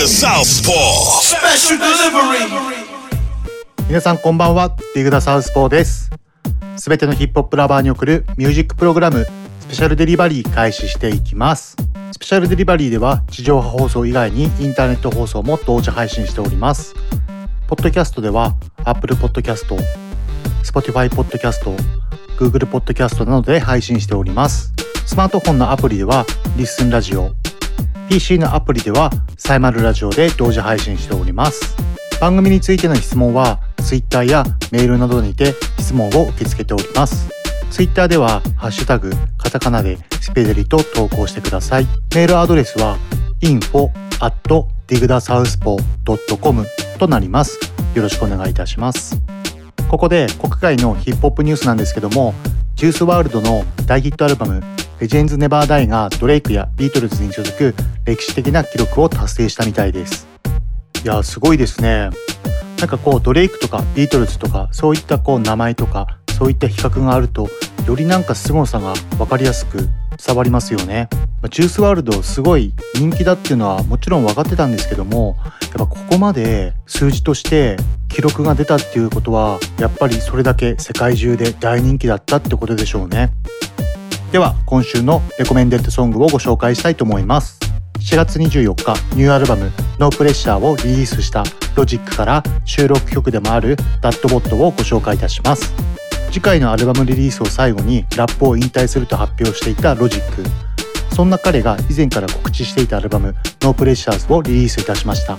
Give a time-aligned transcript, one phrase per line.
[0.00, 1.20] The Southpaw.
[1.20, 2.48] Special delivery.
[3.86, 4.74] 皆さんこんばんは。
[4.94, 6.08] ディグダサウスポーです。
[6.78, 9.26] すべてのヒップホップラバーに送るミュージックプログラム。
[9.60, 11.76] スペシャルデリバリー開始していきます。
[12.12, 16.94] スペシャルデリバリーでは地上波放送以外にインターネット放送も同時配信しております。
[17.68, 18.54] ポッドキャストでは
[18.86, 19.66] Apple Podcast、
[20.64, 21.76] Spotify Podcast、
[22.38, 24.72] Google Podcast などで配信しております。
[25.04, 26.24] スマートフォンのアプリでは
[26.56, 27.34] リッスンラジオ
[28.10, 31.76] PC のアプリではサイマルラジオで同時配信しております。
[32.20, 37.30] 番組についての質問は Twitter やメールなどにて質問を受け付けております。
[37.70, 41.86] Twitter ではハッシュタグカタカナでスペデリと投稿してください。
[42.12, 42.98] メールアドレスは
[43.42, 46.66] info at digdasouthpaw.com
[46.98, 47.60] となります。
[47.94, 49.22] よろしくお願いいたします。
[49.88, 52.34] ここで国外のヒップホップニュースなんですけども
[52.74, 54.60] ジュースワールドの大ヒットアルバム
[55.00, 60.28] レジェンズ・ネバー・ダイがドレイクやビートルズに続く歴史的な記録を達成したみたいです。
[61.02, 62.10] いやすごいですね。
[62.78, 67.48] なんかこうドレイクとかビートルズとかそういったこう名前とかそういった比較があると
[67.86, 69.88] よりなんか凄さが分かりやすく
[70.22, 71.08] 伝わりますよね。
[71.40, 77.78] まあジュースワールドすごい人気だっていうのはもちろん分かってたんですけどもやっぱここまで数字として
[78.10, 83.32] 記録が出たっていうことはやっぱりそれだけ世界中で大人気だったってことでしょうね。
[84.32, 87.58] では今週のレコメンデッドソングをご紹介したいと思います。
[87.98, 91.42] 7月24日ニューアルバム「No Pressure」をリリースした
[91.74, 95.74] ロジックから収録曲でもある「ダットボットをご紹介いたします。
[96.30, 100.44] 次回のアルバムリリースを最後にラップを引退すると発表していたロジック。
[101.12, 105.36] そんな彼が以前から告知していたアルバム「No Pressure」をリリースいたしました。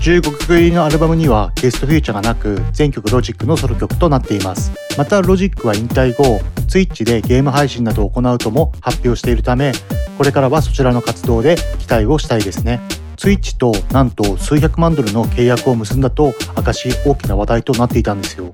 [0.00, 4.72] 15曲入りのアルバムにはゲストフィーチャーがなく全曲ロジックのソロ曲となっています。
[4.98, 9.72] またロジックは引退後 Twitch でゲーム配信などを行うとも発表しているため
[10.18, 12.80] これからはそちらの活動で期待をしたいですね。
[13.16, 18.52] Twitch となんと数百万ドルの契約を結んだと明かし大きな話題となっていたんですよ。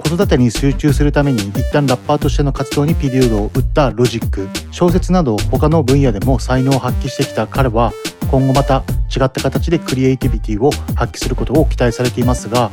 [0.00, 4.48] 子育てに集中するために一旦ラッパーとしての活動にピリオドを打ったロジック。
[4.70, 7.92] 小説など他の分野でも才能を発揮してきた彼は
[8.30, 8.84] 今後また
[9.14, 12.70] 違った形でクリエイティビティを発揮することを期待されていますが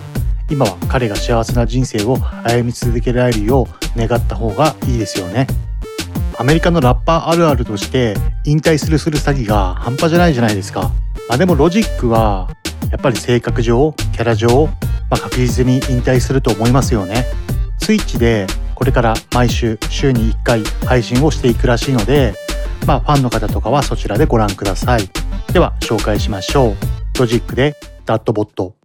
[0.50, 5.67] 今は彼が幸せな人生を歩み続けられるよう願った方がいいですよね。
[6.40, 10.92] アメリカのラッパーあるあるとして引退するする詐欺が半端じゃないじゃないですか。
[11.30, 12.50] まあでもロジックは
[12.92, 14.68] やっぱり性格上キャラ上、
[15.10, 17.26] まあ、確実に引退すると思いますよね。
[17.80, 22.34] Twitch でこれから毎週週に1回配信をしていくらしいので
[22.86, 25.10] まあファンの方とかはそちらでご覧ください。
[25.54, 27.20] では紹介しましょう。
[27.20, 27.76] ロジックで
[28.06, 28.76] ダットボット。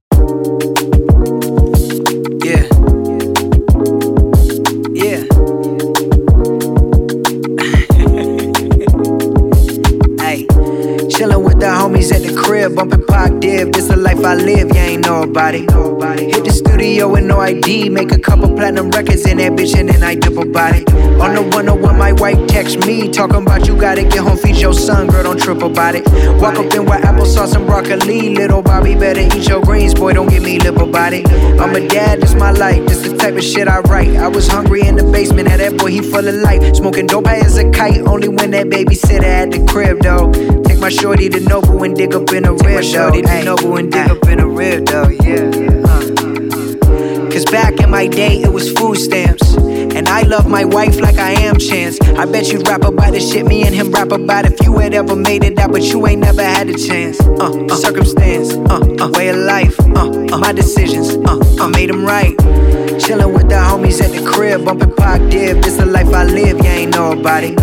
[11.63, 13.71] The homies at the crib, bumpin' Pac Div.
[13.71, 15.65] This the life I live, you ain't nobody.
[15.65, 16.35] it.
[16.35, 19.89] Hit the studio with no ID, make a couple platinum records in that bitch, and
[19.89, 20.93] then I about it.
[21.23, 24.75] On the 101, my wife text me, talking about you gotta get home, feed your
[24.75, 26.05] son, girl, don't trip about it.
[26.41, 30.29] Walk up in with applesauce and broccoli, little Bobby, better eat your greens, boy, don't
[30.29, 31.29] get me lip about it.
[31.61, 34.17] I'm a dad, this my life, this the type of shit I write.
[34.17, 36.75] I was hungry in the basement, had that boy, he full of life.
[36.75, 40.62] Smoking dope high as a kite, only when that babysitter at the crib, though.
[40.83, 43.13] My shorty to Noble and dig up in a rib, though.
[43.29, 45.49] Ay, Noble and dig up in a rib, though, yeah.
[47.31, 49.55] Cause back in my day, it was food stamps.
[49.95, 52.01] And I love my wife like I am Chance.
[52.01, 54.95] I bet you'd rap about the shit me and him rap about if you had
[54.95, 57.21] ever made it out, but you ain't never had a chance.
[57.21, 61.91] Uh, uh circumstance, uh, uh, way of life, uh, uh, my decisions, uh, I made
[61.91, 62.37] them right.
[63.03, 65.63] Chillin' with the homies at the crib, bumpin' Pac Div.
[65.63, 67.59] This the life I live, you ain't know about it.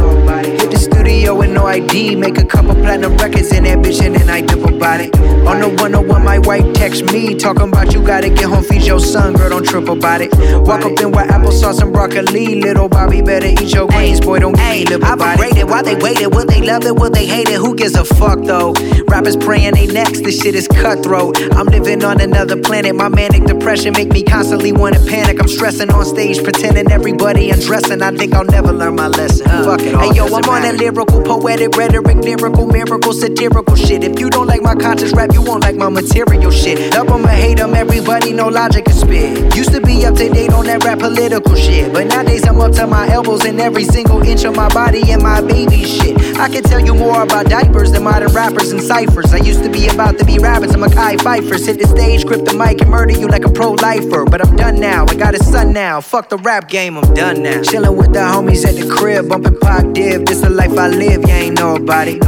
[0.62, 4.42] Hit the studio with no ID, make a couple platinum records in bitch, and I
[4.42, 5.14] dip about about it.
[5.46, 9.00] On the 101, my wife text me, talking about you gotta get home, feed your
[9.00, 10.32] son, girl, don't trip about it.
[10.66, 14.56] Walk up in with applesauce and broccoli, little Bobby better eat your greens, boy, don't
[14.56, 15.68] get me lip about it.
[15.68, 18.40] Why they waited, will they love it, will they hate it, who gives a fuck
[18.44, 18.74] though?
[19.08, 21.38] Rappers praying they next, this shit is cutthroat.
[21.54, 25.40] I'm living on another planet, my manic depression make me constantly wanna panic.
[25.40, 28.02] I'm stressing on stage, pretending everybody undressing.
[28.02, 29.48] I think I'll never learn my lesson.
[29.48, 34.04] Uh, fuck it, hey yo, I'm on that lyrical, poetic, rhetoric, lyrical, miracle, satirical shit.
[34.04, 36.94] If you don't like my conscious rap, you won't like my material shit.
[36.94, 39.56] Love 'em or hate 'em, everybody know logic is spit.
[39.56, 42.74] Used to be up to date on that rap political shit, but nowadays I'm up
[42.74, 46.18] to my elbows in every single inch of my body and my baby shit.
[46.38, 49.34] I can tell you more about diapers than modern rappers and ciphers.
[49.34, 51.56] I used to be about to be rabbits, I'm a Kai Pfeiffer.
[51.56, 54.26] Hit the stage, grip the mic, and murder you like a pro lifer.
[54.26, 56.02] But I'm done now, I got a son now.
[56.02, 57.62] Fuck the rap game, I'm done now.
[57.62, 60.26] Chillin' with the homies at the crib, bumpin' Pac Div.
[60.26, 62.24] This the life I live, you ain't about it.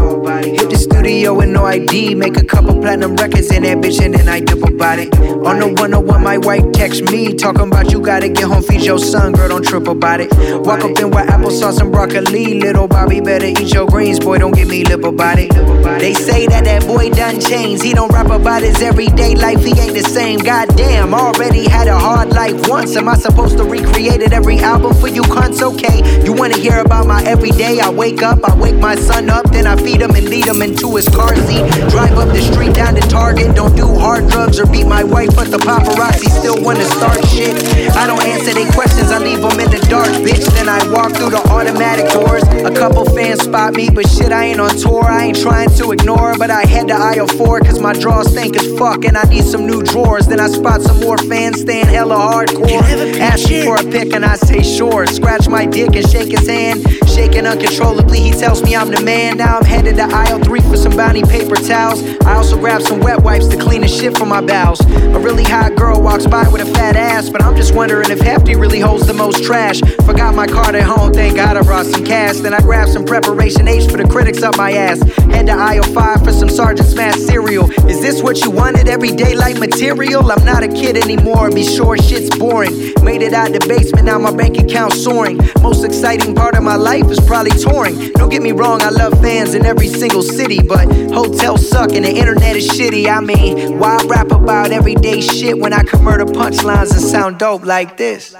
[0.45, 4.13] Hit the studio with no ID, make a couple platinum records in that bitch, and
[4.13, 5.13] then I dip about it.
[5.17, 8.99] On the 101, my wife text me, talking about you gotta get home, feed your
[8.99, 10.29] son, girl, don't trip about it.
[10.65, 14.53] Walk up in with applesauce and broccoli, little Bobby better eat your greens, boy, don't
[14.53, 15.49] get me lip about it.
[15.97, 19.71] They say that that boy done changed, he don't rap about his everyday life, he
[19.79, 20.39] ain't the same.
[20.39, 22.97] Goddamn, already had a hard life once.
[22.97, 25.61] Am I supposed to recreate it every album for you cunts?
[25.61, 27.79] Okay, you wanna hear about my everyday?
[27.79, 30.61] I wake up, I wake my son up, then I feed him and lead him
[30.61, 31.63] into his car seat.
[31.89, 35.33] Drive up the street down to Target, don't do hard drugs or beat my wife,
[35.33, 37.55] but the paparazzi still wanna start shit.
[37.95, 40.45] I don't answer their questions, I leave them in the dark, bitch.
[40.53, 42.43] Then I walk through the automatic doors.
[42.65, 45.05] A couple fans spot me, but shit, I ain't on tour.
[45.05, 48.57] I ain't trying to ignore, but I head to aisle four, cause my drawers stink
[48.57, 50.27] as fuck, and I need some new drawers.
[50.27, 52.81] Then I spot some more fans staying hella hardcore.
[53.19, 55.05] Asking for a pick, and I say sure.
[55.07, 56.85] Scratch my dick and shake his hand.
[57.07, 59.37] Shaking uncontrollably, he tells me I'm the man.
[59.37, 62.01] Now I'm headed to aisle three for some bounty paper towels.
[62.21, 64.79] I also grab some wet wipes to clean the shit from my bowels.
[64.81, 68.19] A really hot girl walks by with a fat ass, but I'm just wondering if
[68.19, 69.81] Hefty really holds the most trash.
[70.05, 72.37] Forgot my card at home, thank God I brought some cash.
[72.37, 75.01] Then I grabbed some preparation H for the critics up my ass.
[75.33, 77.69] Head to aisle five for some Sergeant Smash cereal.
[77.89, 78.87] Is this what you wanted?
[78.87, 80.31] Everyday life material?
[80.31, 82.93] I'm not a kid anymore, be sure shit's boring.
[83.03, 85.37] Made it out the basement, now my bank account soaring.
[85.61, 88.13] Most exciting part of my life is probably touring.
[88.13, 92.05] Don't get me wrong, I love fans in every single city, but hotels suck and
[92.05, 93.07] the internet is shitty.
[93.07, 97.65] I mean, why rap about everyday shit when I can murder punchlines and sound dope
[97.65, 98.33] like this?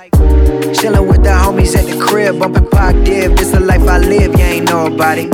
[0.71, 3.35] Chillin' with the homies at the crib, bumping Pac Div.
[3.35, 5.33] The life I live, you ain't about it.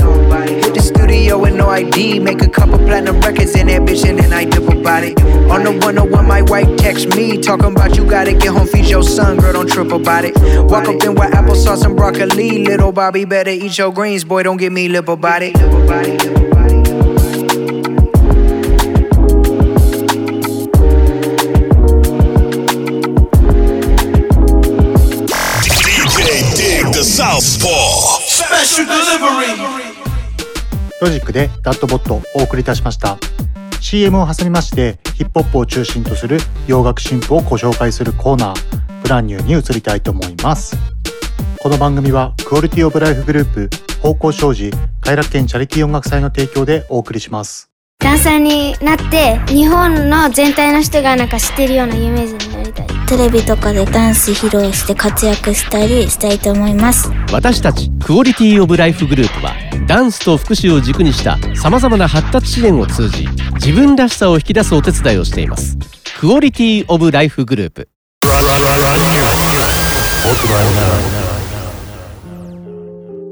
[0.64, 4.18] Hit the studio with no ID, make a couple platinum records in that bitch, and
[4.18, 5.22] then I dip about it.
[5.52, 9.04] On the 101, my wife text me, talking about you gotta get home, feed your
[9.04, 10.36] son, girl, don't trip about it.
[10.70, 14.58] Walk up in with applesauce and broccoli, little Bobby better eat your greens, boy, don't
[14.58, 16.47] get me lip about it.
[31.02, 33.18] ロジックで Dad Bod をお送りいたしました。
[33.82, 36.38] CM を挟みましてヒップホップを中心とする
[36.68, 40.78] 洋楽新譜をご紹介するコーナー Brand New に移りたいと思います。
[41.60, 43.70] この番組はクオリティオブライフグループ
[44.02, 44.72] 方向障子
[45.02, 47.77] 快楽園チャリティー音楽祭の提供でお送りします。
[48.00, 52.88] ダンサーになって日本の全体の人がなんか知ってるようなイメージになりたい。
[53.08, 57.10] テレビとかでダンス披露して活躍したりしたいと思います。
[57.32, 59.54] 私たちクオリティオブライフグループは
[59.88, 65.78] ダンスと福祉を軸にしたさまざまな発達支援を通じ自分らしさを引き出すお手伝いをしています。
[66.20, 67.90] クオリティオブライフグループ。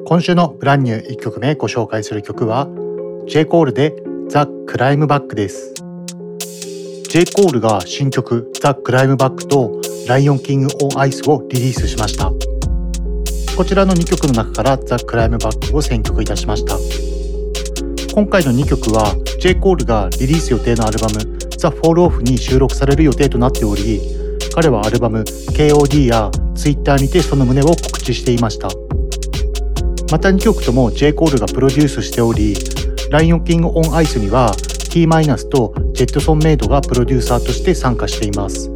[0.07, 2.67] 今週のブランニュー1曲目ご紹介する曲は
[3.27, 3.45] J.
[3.45, 3.93] コールで
[4.27, 5.73] ザ・クライムバックです
[7.09, 7.25] J.
[7.33, 12.31] コールが新曲ザ・クライムバックとライオンキング・オン・アイスをリリースしました
[13.55, 16.77] こちらの2曲の中からザ・クライムバックを選曲いたしました
[18.13, 19.55] 今回の2曲は J.
[19.55, 21.19] コールがリリース予定のアルバム
[21.57, 24.01] ザ・フォールオフに収録される予定となっており
[24.53, 28.69] 彼はアルバム KOD や Twitter にてその旨を告知していました
[30.11, 31.13] また2曲とも J.
[31.13, 32.55] コールがプロデュースしており
[33.15, 34.51] ライオンキング・オン・アイスには
[34.91, 35.07] T
[35.49, 38.69] とジェットソンメイドがプロデューサーとして参加しています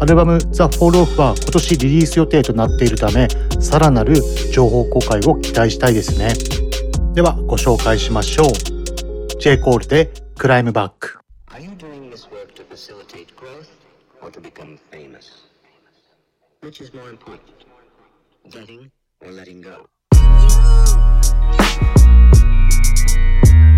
[0.00, 3.26] アルバム The Fall Off は今年リリース予定となっているため
[3.58, 4.22] さらなる
[4.52, 6.32] 情報公開を期待したいですね
[7.14, 9.58] ではご紹介しましょう J.
[9.58, 13.66] コールでクライムバック Are you doing this work to facilitate growth
[14.22, 15.48] or to become famous?
[16.62, 17.42] Which is more important,
[18.48, 18.92] getting
[19.26, 19.88] or letting go?
[23.42, 23.77] Bye.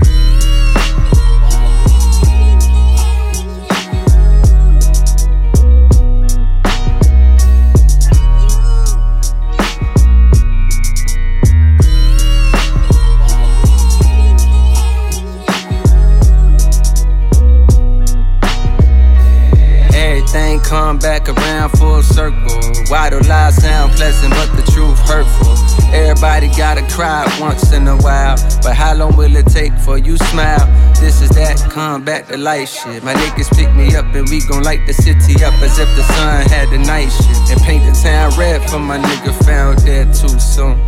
[20.70, 22.60] Come back around full circle.
[22.88, 25.56] Why do lies sound pleasant, but the truth hurtful?
[25.92, 30.16] Everybody gotta cry once in a while, but how long will it take for you
[30.16, 30.66] smile?
[31.00, 33.02] This is that come back to life shit.
[33.02, 36.02] My niggas pick me up and we gon' light the city up as if the
[36.02, 37.50] sun had the night shit.
[37.50, 40.78] And paint the town red for my nigga found dead too soon.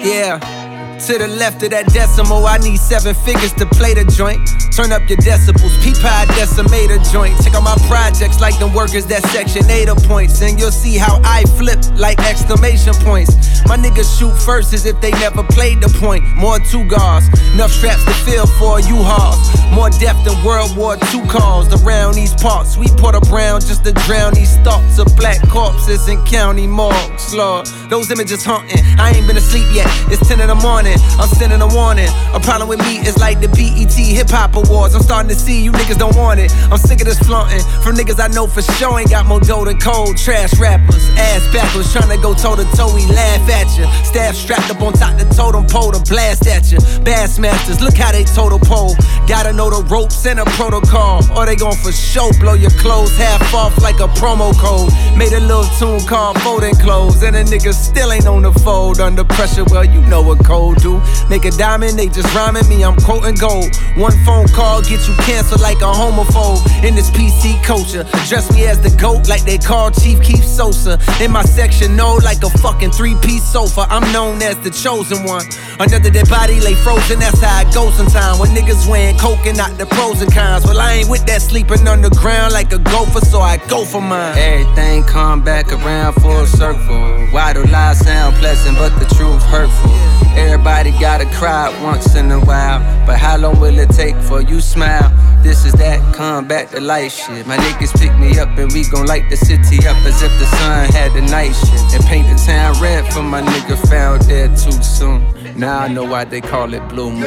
[0.00, 0.61] Yeah.
[1.06, 4.38] To the left of that decimal, I need seven figures to play the joint.
[4.70, 7.34] Turn up your decibels, peep high decimator joint.
[7.42, 10.40] Check out my projects like them workers that section 8 points.
[10.40, 13.34] And you'll see how I flip like exclamation points.
[13.66, 16.22] My niggas shoot first as if they never played the point.
[16.38, 19.42] More two guards, enough straps to fill for you hauls.
[19.74, 22.78] More depth than World War II calls around these parts.
[22.78, 27.34] We put a brown just to drown these thoughts of black corpses in county morgues.
[27.34, 28.84] Lord, those images haunting.
[28.98, 29.90] I ain't been asleep yet.
[30.12, 30.91] It's 10 in the morning.
[31.18, 32.08] I'm sending a warning.
[32.34, 34.94] A problem with me is like the BET Hip Hop Awards.
[34.94, 36.52] I'm starting to see you niggas don't want it.
[36.70, 39.64] I'm sick of this flaunting from niggas I know for sure ain't got more dough
[39.64, 40.16] than cold.
[40.16, 42.94] Trash rappers, ass backwards, trying to go toe to toe.
[42.94, 43.86] We laugh at you.
[44.04, 46.78] Staff strapped up on top the totem pole to blast at you.
[47.04, 48.94] Bassmasters, look how they total pole.
[49.26, 53.16] Gotta know the ropes and a protocol, or they gon' for show blow your clothes
[53.16, 54.90] half off like a promo code.
[55.16, 59.00] Made a little tune called Folding Clothes, and a nigga still ain't on the fold
[59.00, 59.64] under pressure.
[59.64, 61.00] Well, you know what cold do.
[61.30, 63.70] Make a diamond, they just rhyming me, I'm quoting gold.
[63.96, 66.60] One phone call get you canceled like a homophobe.
[66.84, 70.98] In this PC culture, dress me as the GOAT like they call Chief Keef Sosa.
[71.22, 73.86] In my section, no, like a fucking three piece sofa.
[73.88, 75.46] I'm known as the chosen one.
[75.78, 78.40] Another dead body lay frozen, that's how it goes sometimes.
[78.40, 80.64] When niggas wearing coke and not the pros and cons.
[80.64, 84.36] Well, I ain't with that sleeping underground like a gopher, so I go for mine.
[84.36, 87.26] Everything come back around full circle.
[87.30, 89.92] Why do lies sound pleasant, but the truth hurtful?
[90.36, 94.60] Everybody gotta cry once in a while, but how long will it take for you
[94.60, 95.10] smile?
[95.42, 97.46] This is that come back to life shit.
[97.46, 100.46] My niggas pick me up and we gon' light the city up as if the
[100.46, 101.94] sun had the night shit.
[101.94, 105.26] And paint the town red for my nigga found dead too soon.
[105.58, 107.26] Now I know why they call it blue moon.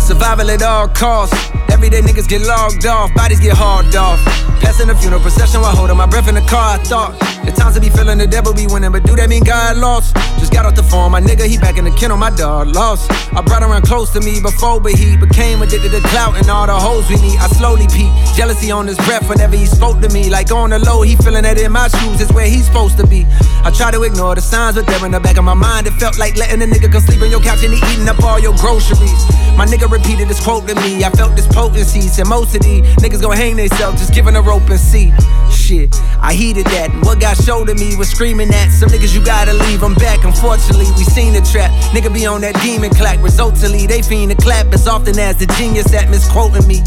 [0.00, 1.36] Survival at all costs.
[1.78, 4.18] Everyday niggas get logged off, bodies get hauled off.
[4.58, 6.74] Passing the funeral procession while holding my breath in the car.
[6.74, 7.14] I thought
[7.46, 10.16] the times to be feeling the devil be winning, but do that mean God lost?
[10.42, 13.06] Just got off the phone, my nigga, he back in the kennel, my dog lost.
[13.32, 16.66] I brought around close to me before, but he became addicted to clout and all
[16.66, 17.38] the hoes we need.
[17.38, 20.28] I slowly peep, jealousy on his breath whenever he spoke to me.
[20.28, 23.06] Like on the low, he feeling that in my shoes is where he's supposed to
[23.06, 23.24] be.
[23.62, 25.86] I try to ignore the signs, but they're in the back of my mind.
[25.86, 28.18] It felt like letting a nigga come sleep on your couch and he eating up
[28.24, 29.22] all your groceries.
[29.56, 31.04] My nigga repeated this quote to me.
[31.04, 32.00] I felt this potency.
[32.02, 35.12] Said most of these niggas gon' hang themselves, just giving a rope and see.
[35.50, 36.90] Shit, I heeded that.
[36.92, 39.82] And what got showed to me was screaming at some niggas you gotta leave.
[39.82, 41.70] I'm back, unfortunately, we seen the trap.
[41.92, 43.22] Nigga be on that demon clack.
[43.22, 46.80] Resultantly, they fiend the clap as often as the genius that misquoting me.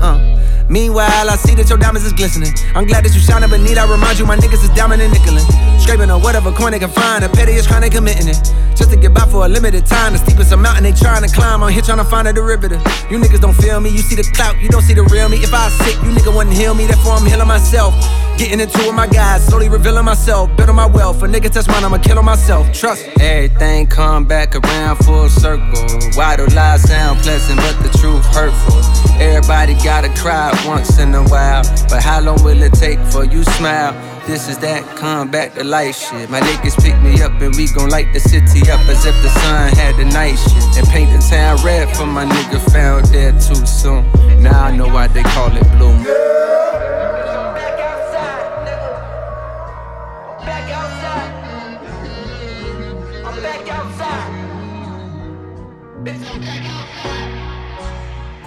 [0.00, 0.41] Uh.
[0.72, 2.56] Meanwhile, I see that your diamonds is glistening.
[2.72, 5.12] I'm glad that you shining, but need I remind you my niggas is diamond and
[5.12, 5.44] nickelin'.
[5.76, 7.22] Scraping on whatever coin they can find.
[7.22, 8.40] The pettiest crime they committing it.
[8.72, 10.16] Just to get by for a limited time.
[10.16, 11.62] The steepest mountain they trying to climb.
[11.62, 12.80] I'm here trying to find a derivative.
[13.12, 13.90] You niggas don't feel me.
[13.92, 15.44] You see the clout, you don't see the real me.
[15.44, 16.86] If I sick, you nigga wouldn't heal me.
[16.88, 17.92] Therefore, I'm healing myself.
[18.38, 20.54] Getting into with my guys, slowly revealing myself.
[20.56, 21.22] Building my wealth.
[21.22, 22.72] A nigga touch mine, I'ma kill on myself.
[22.72, 23.06] Trust.
[23.20, 25.86] Everything come back around full circle.
[26.14, 28.80] Why do lies sound pleasant, but the truth hurtful?
[29.20, 31.62] Everybody gotta cry once in a while.
[31.88, 33.92] But how long will it take for you smile?
[34.26, 36.30] This is that come back to life shit.
[36.30, 39.28] My niggas pick me up and we gon' light the city up as if the
[39.28, 40.78] sun had the night shit.
[40.78, 44.02] And paint the town red for my nigga found dead too soon.
[44.42, 46.32] Now I know why they call it blue moon.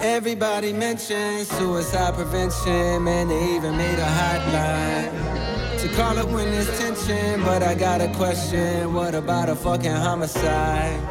[0.06, 6.70] Everybody mentions suicide prevention, man, they even made a hotline to call it when there's
[6.78, 7.42] tension.
[7.42, 11.02] But I got a question what about a fucking homicide?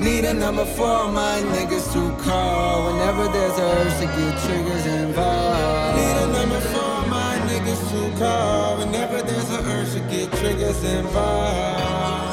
[0.00, 4.86] Need a number for my niggas to call whenever there's a urge to get triggers
[4.86, 5.96] involved.
[5.98, 10.82] Need a number for my niggas to call whenever there's a urge to get triggers
[10.82, 12.23] involved.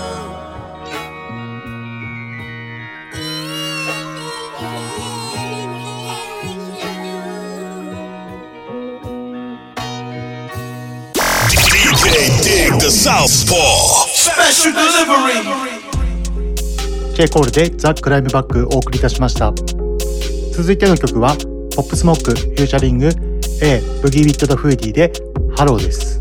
[12.92, 13.56] Southpaw.
[14.12, 15.40] Special delivery.
[17.16, 19.54] ジェイコールで The Climb Back お送りいたしました
[20.52, 21.38] 続いての曲は
[21.74, 23.08] ポップスモックフューチャリング
[23.64, 25.12] A ブギービット・ダ・フーディーで
[25.56, 26.20] ハローです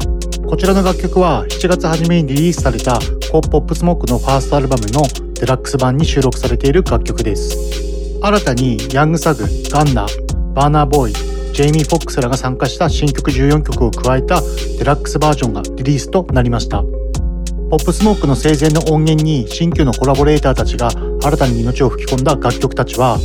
[0.49, 3.01] こちらの楽曲は7月初めにリリースされた
[3.33, 5.03] ポップスモークのファーストアルバムの
[5.41, 10.07] デラックス版に収録されている楽曲です新たにヤング・サグ、ガンナ、
[10.55, 11.30] バーナーボーイ、
[11.61, 14.41] ジェイミー・フォックスらが参加した新曲14曲を加えた
[14.79, 16.81] デラックスバージョンがリリースとなりました。
[16.81, 23.19] ポップスモークの生前の音源に新旧のコラボレーターたちが新たに命を吹き込んだ楽曲たちは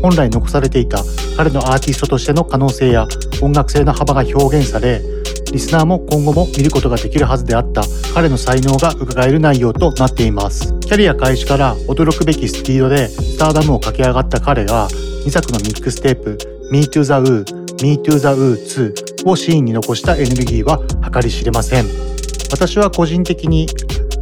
[0.00, 1.04] 本来残されていた
[1.36, 3.06] 彼のアーティストとしての可能性や
[3.42, 5.02] 音楽性の幅が表現され
[5.52, 7.82] リスナーも今後も見ることができるはずであった。
[8.14, 10.72] 彼の才能が伺える内容となっています。
[10.80, 16.38] キャリア開始から驚くべきスピードでスターダムを駆け上がった彼が2作のミックステープ
[16.70, 20.78] Me to the Woo Me to the Woo 2をシーンに残したエネルギーは
[21.12, 21.86] 計り知れません。
[22.52, 23.66] 私は個人的に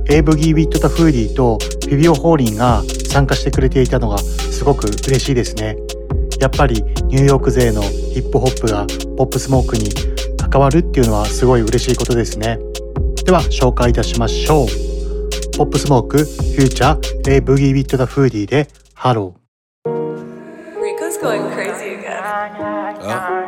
[0.09, 5.77] A Boogie Wit da Hoodie とフィビオ・フォーリンが参加してくれていたのがすごく嬉しいですね。
[6.41, 8.87] やっぱりニューヨーク勢のヒップホップが
[9.19, 9.91] ポップスモークに
[10.39, 12.59] 関わるっていうのはすごい嬉しいことですね。
[13.27, 14.67] では紹介いたしましょう。
[15.59, 19.41] ポップスモークフューチャー A ブギービットダフーディでハロー。
[20.81, 23.40] Rico's going crazy again.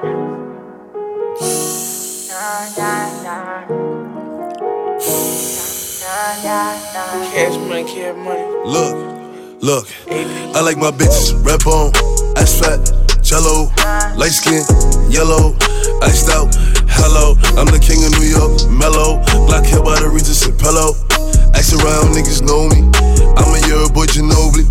[7.33, 8.45] Cash money, cash money.
[8.65, 9.89] Look, look,
[10.55, 11.93] I like my bitches red bone,
[12.37, 12.81] ass fat,
[13.23, 13.73] jello,
[14.17, 14.63] light skin,
[15.11, 15.57] yellow,
[16.03, 16.55] iced out.
[16.89, 20.93] Hello, I'm the king of New York, mellow, black hair by the Regis and pillow.
[21.57, 22.87] Ask around, niggas know me.
[23.37, 24.69] I'm a year boy Ginobili.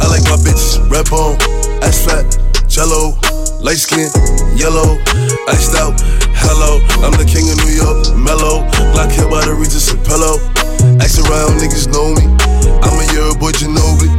[0.00, 1.36] I like my bitches red bone,
[1.82, 2.24] ass fat,
[2.68, 3.18] jello,
[3.60, 4.08] light skin,
[4.56, 4.96] yellow,
[5.48, 6.21] iced out.
[6.44, 10.38] Hello, I'm the king of New York, mellow, black hair by the Regis and pillow.
[11.00, 12.26] Ask around, niggas know me.
[12.82, 14.10] I'm a year boy Ginobili.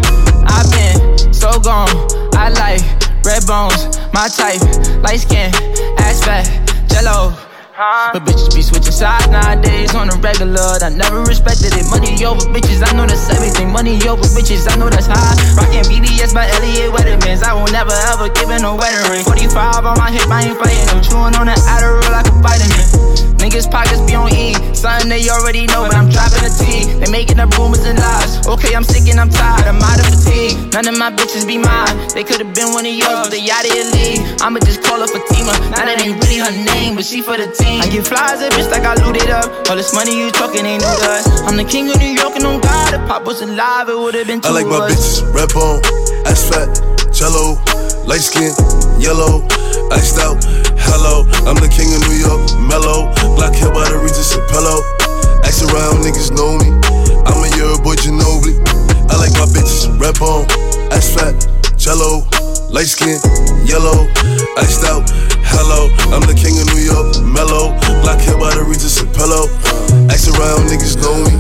[0.48, 1.92] I've been so gone.
[2.34, 2.82] I like
[3.24, 4.62] red bones, my type,
[5.04, 5.52] light skin,
[6.00, 6.48] ass fat,
[6.90, 7.53] jello.
[7.74, 10.78] But bitches be switching sides nowadays on the regular.
[10.78, 11.90] I never respected it.
[11.90, 13.74] Money over bitches, I know that's everything.
[13.74, 15.34] Money over bitches, I know that's high.
[15.58, 17.42] Rockin' BBS by Elliot Weathermans.
[17.42, 19.26] I will never ever give in a wedding ring.
[19.26, 21.02] 45 on my hip, I ain't fighting them.
[21.02, 23.34] Chewing on the Adderall like a vitamin.
[23.42, 24.54] Niggas pockets be on E.
[24.72, 26.88] Something they already know, but I'm dropping a T.
[27.02, 28.46] They making up rumors and lies.
[28.48, 29.68] Okay, I'm sick and I'm tired.
[29.68, 30.72] I'm out of fatigue.
[30.72, 31.92] None of my bitches be mine.
[32.16, 34.22] They could've been one of yours, but they out of your league.
[34.40, 35.52] I'ma just call her Fatima.
[35.76, 37.63] Now that ain't really her name, but she for the team.
[37.66, 39.48] I get flies a bitch like I looted up.
[39.70, 41.26] All this money you talking ain't new to us.
[41.48, 42.94] I'm the king of New York and on God.
[42.94, 45.82] If Pop was alive, it would've been two I like my bitches red bone,
[46.28, 46.70] ass fat,
[47.12, 47.58] jello,
[48.06, 48.54] light skin,
[49.00, 49.44] yellow,
[49.92, 50.38] iced out.
[50.88, 54.84] Hello, I'm the king of New York, mellow, black hair by the Regis pillow.
[55.44, 56.72] Ask around, niggas know me.
[57.28, 58.60] I'm a year boy Ginobili.
[59.12, 60.46] I like my bitches red bone,
[60.92, 61.36] ass fat,
[61.78, 62.24] jello,
[62.74, 63.20] light skin,
[63.66, 64.10] yellow,
[64.58, 65.06] iced out.
[65.46, 69.46] Hello, I'm the king of New York, mellow, black hair by the Regis and pillow.
[70.10, 71.38] Ask around, niggas know me.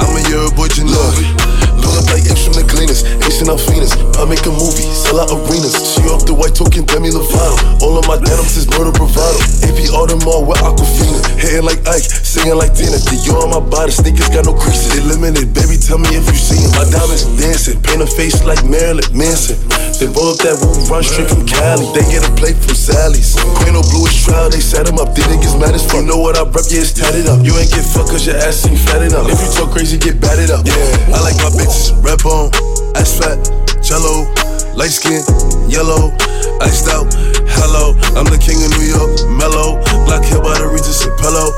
[0.00, 1.49] I'm a year boy Ginobili.
[1.90, 3.90] Pull up like instrument cleaners, Asian Alphinas.
[4.14, 5.74] I make a movie, sell out arenas.
[5.74, 7.58] She off the white token, Demi Lovato.
[7.82, 9.42] All of my denims is murder bravado.
[9.66, 11.18] AP Audemars with Aquafina.
[11.34, 12.94] Hitting like Ike, singing like Tina.
[13.10, 14.94] Dior on my body, sneakers got no creases.
[14.94, 16.62] They limited, baby, tell me if you see.
[16.78, 19.58] My diamonds dancing, paint a face like Marilyn Manson.
[19.98, 21.90] They roll up that woo, run straight from Cali.
[21.90, 23.34] They get a plate from Sally's.
[23.58, 25.10] Queen of Blue is trial, they set 'em up.
[25.18, 26.06] These niggas mad as fuck.
[26.06, 27.42] You know what I rep, yeah, it's tatted up.
[27.42, 29.26] You ain't get fucked cause your ass ain't fat enough.
[29.26, 30.62] If you talk crazy, get batted up.
[30.62, 32.52] Yeah, I like my bitches red bone,
[32.96, 33.40] ass fat,
[33.80, 34.28] jello,
[34.76, 35.24] light skin,
[35.64, 36.12] yellow,
[36.60, 37.08] iced out.
[37.56, 41.48] Hello, I'm the king of New York, mellow, black hair by the Regis and pillow.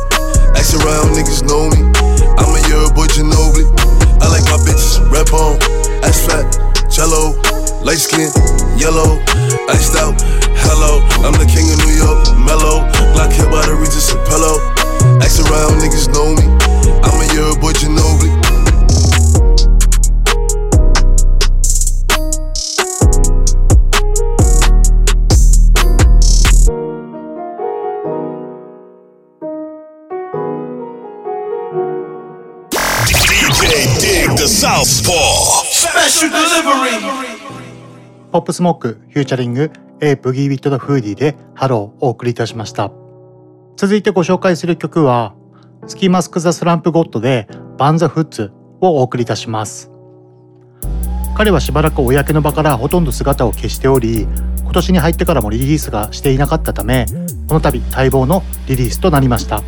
[0.55, 1.83] Ask around, niggas know me.
[2.39, 3.67] I'm a year boy Ginobili.
[4.23, 5.59] I like my bitches red bone,
[6.07, 6.47] ass fat,
[6.87, 7.35] jello,
[7.83, 8.31] light skin,
[8.79, 9.19] yellow,
[9.67, 10.15] iced out.
[10.71, 14.63] Hello, I'm the king of New York, mellow, black hair by the Regis and pillow.
[15.19, 16.47] Ask around, niggas know me.
[17.03, 18.52] I'm a year boy Ginobili.
[38.31, 42.93] ポップスモークフューチャリング A ブギービットのフーディでハローをお送りいたしました。
[43.77, 45.35] 続いてご紹介する曲は
[45.89, 49.91] スキーマスク・ザ・スランプ・ゴッドでバンザ・フッツをお送りいたします。
[51.37, 54.29] 彼はしばらく公の場からほとんど姿を消しており
[54.61, 57.07] 今年に入ってからもリリースがしていなかったため
[57.49, 59.61] この度待望のリリースとなりました。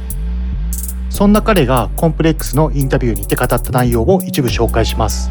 [1.15, 5.29] そんな彼がコンプレックスのインタビューにて語った内容を一部紹介します。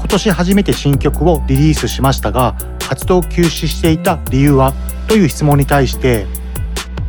[0.00, 2.56] 今年初めて新曲をリリースしましたが
[2.88, 4.72] 活動休止していた理由は？
[5.06, 6.26] という質問に対して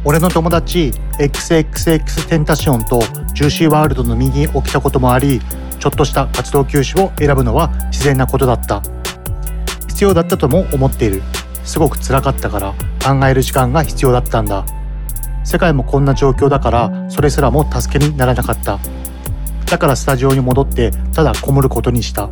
[0.05, 3.01] 俺の友達 XXX テンタションと
[3.33, 5.41] ジューシーワールドの右に起きたこともあり
[5.79, 8.83] ちょっとした活動休止を選ぶのは自然なことだった。
[9.87, 11.23] 必要だったとも思っている。
[11.63, 14.67] すごく辛かったから考える時間が必要だったんだ。
[15.47, 18.79] 世界もこんな状況だからそれすらも助けにならなかった。
[19.65, 22.29] だからスタジオに戻ってただこもることにした。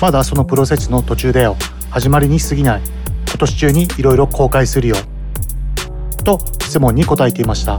[0.00, 1.54] まだそのプロセスの途中だよ。
[1.90, 2.80] 始まりに過ぎない。
[3.28, 4.96] 今年中にいろいろ公開するよ。
[6.24, 7.78] と質問に答えていました。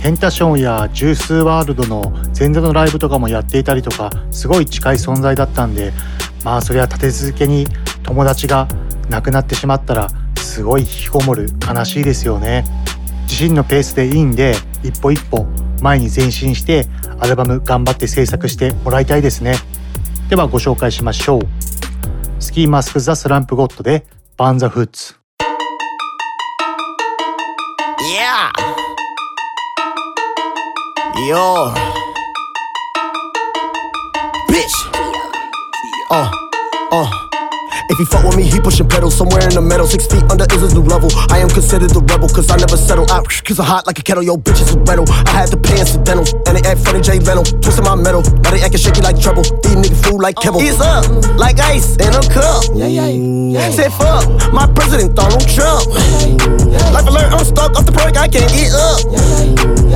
[0.00, 5.92] テンタションやジュースワールドの前座のライブとかもやっていたりとかすごい近い存在だったんで
[6.44, 7.66] まあそれは立て続けに
[8.04, 8.68] 友達が
[9.10, 11.48] 亡くなってしまったらすごい引きこもる。
[11.68, 12.64] 悲しいですよね。
[13.28, 15.44] 自身のペースでいいんで一歩一歩
[15.82, 16.86] 前に前進して
[17.20, 19.54] アルバム頑張って制作してもらいたいですね
[20.28, 21.42] ではご紹介しましょう
[22.40, 24.04] スキーマスク・ザ・スランプ・ゴッドで
[24.36, 25.14] バンザ・フッツ
[28.06, 28.52] Yeah.
[31.28, 31.74] Yo.
[34.48, 34.76] Bitch.
[36.08, 36.30] Uh,
[36.92, 37.25] uh.
[37.88, 39.86] If he fuck with me, he pushing pedals somewhere in the middle.
[39.86, 41.08] Six feet under is his new level.
[41.30, 43.28] I am considered the rebel, cause I never settle out.
[43.44, 45.06] Cause I'm hot like a kettle, yo, bitches is rental.
[45.08, 47.46] I had to pay incidentals, and they act funny, Jay Leno.
[47.62, 49.46] Twisting my metal, now they acting shaky like treble.
[49.62, 50.60] These niggas fool like Kibble.
[50.60, 51.06] He's up,
[51.38, 52.66] like ice in a cup.
[52.74, 53.70] Yeah, yeah, yeah.
[53.70, 55.86] Say fuck, my president, Donald Trump.
[56.90, 58.98] Life alert, I'm stuck off the perk, I can't get up.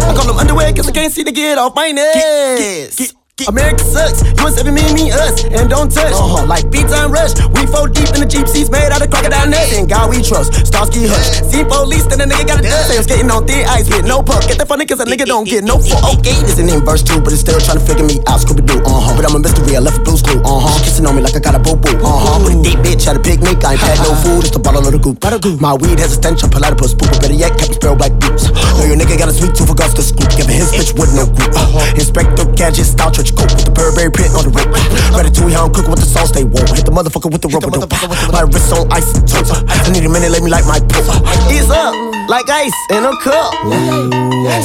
[0.07, 3.20] I call them underwear, cause I can't see to get off my nest.
[3.49, 4.21] America sucks.
[4.41, 6.13] US every me, me, us, and don't touch.
[6.13, 6.45] Uh-huh.
[6.47, 7.37] Like beats and rush.
[7.57, 9.73] We four deep in the Jeep seats made out of crocodile nuts.
[9.77, 10.53] And God we trust.
[10.67, 11.41] Starsky hush.
[11.49, 12.89] See police, then a nigga got a dust.
[12.89, 14.45] Say I'm skating on thin ice with no puck.
[14.45, 16.19] Get the funny cause a nigga don't get no fuck.
[16.19, 18.41] Okay, this in verse two, but it's still trying to figure me out.
[18.41, 19.17] Scooby Doo, uh huh.
[19.17, 20.77] But I'm a mystery, I left a blue screw, uh huh.
[20.85, 22.45] Kissing on me like I got a boo boo, uh huh.
[22.45, 23.65] With a deep bitch, had a picnic.
[23.65, 25.21] I ain't had no food, it's the bottle of the goop.
[25.61, 26.95] My weed has a stench, I'm platypus.
[26.95, 28.49] Poop, better yet, kept sparrow black boots.
[28.81, 30.29] Know your nigga got a sweet tooth for guts to scoop.
[30.37, 31.53] Giving his bitch with no group.
[31.53, 34.71] Uh, Inspector Gadget, style with the Burberry print on the rope.
[35.15, 36.71] Ratatouille, how I'm cooking with the sauce they won't.
[36.75, 37.91] Hit the motherfucker with the rubber dope.
[38.33, 39.25] My wrist on ice and.
[39.69, 41.07] I need a minute, let me light my poop.
[41.51, 41.95] Ease up,
[42.29, 43.53] like ice in a cup.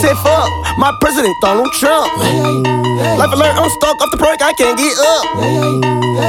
[0.02, 2.10] Say fuck, my president Donald Trump.
[3.18, 5.26] Life alert, I'm stuck off the perk, I can't get up.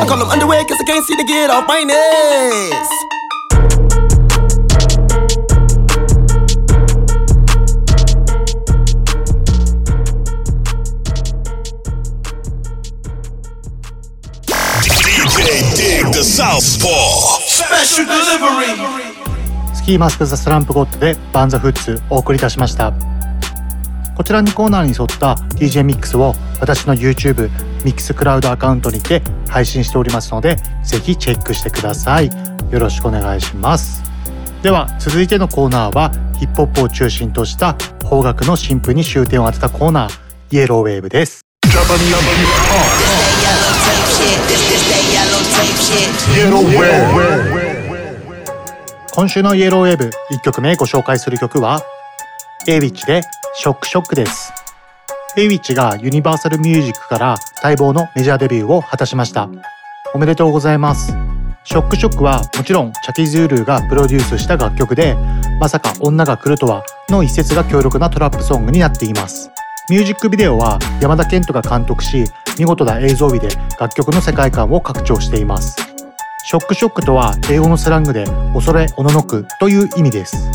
[0.01, 3.16] I call them underwear cause I can't see to get off my nest.
[19.75, 22.93] スキーマスク・ザ・スランプ・ゴッドでバンザ・フッツお送りいたしました。
[24.17, 27.51] こちらにコーナーに沿った DJ ミックスを私の YouTube
[27.85, 32.31] ミックスクラウドアカウントにて配信しておりますのでぜひチェックしてください。
[32.71, 34.03] よろしくお願いします。
[34.63, 37.75] では続いてのコーナーはヒップホップを中心とした
[38.09, 41.43] 邦楽の新譜に終点を当てたコーナーイエローウェーブです
[49.15, 51.81] 今週のイエローウェーブ1曲目ご紹介する曲は
[52.69, 53.23] a ウィッチで
[53.55, 54.53] ショックショックです。
[55.37, 59.49] a ウィッチがユニバーサルミュージックから待望のメジャーデビューを果たしました。
[60.13, 61.15] おめでとうございます。
[61.65, 65.17] ショックショックはもちろんチャキズールがプロデュースした楽曲で
[65.61, 69.51] まさか女が来るとはの一節が強力なトラップソングになっています。
[69.89, 72.25] ミュージックビデオは山田健人が監督し
[72.59, 75.77] 見事な映像美で楽曲の世界観を拡張しています。
[76.45, 80.51] ショックショックとは英語のスラングで恐れおののくという意味です。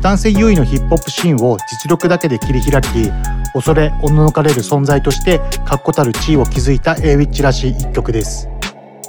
[0.00, 3.10] 男性優位のヒップホップシーンを実力だけで切り開き
[3.52, 8.48] 恐れおののかれる存在として確固たる地位を築いた a ウィッチらしい一曲です。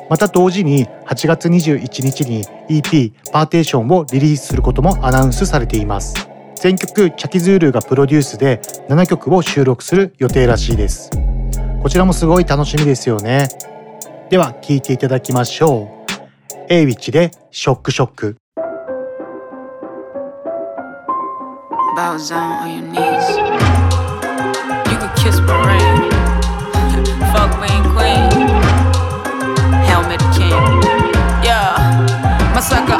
[0.10, 6.35] また同時に8月21日に EP パーテーションをリリースすることもアナウンスされています。
[6.56, 11.12] 全曲チャキズールがプロデュースで7曲を収録する予定らしいです
[11.82, 13.48] こちらもすごい楽しみですよね
[14.30, 15.96] では聴いていただきましょう
[16.70, 18.38] A ウィッチでショックショック
[21.96, 23.38] Bow down on your knees.
[24.92, 26.12] You could kiss my ring.
[27.32, 28.30] Fuck me queen.
[29.88, 30.52] Helmet king.
[31.42, 31.80] Yeah.
[32.54, 33.00] まさか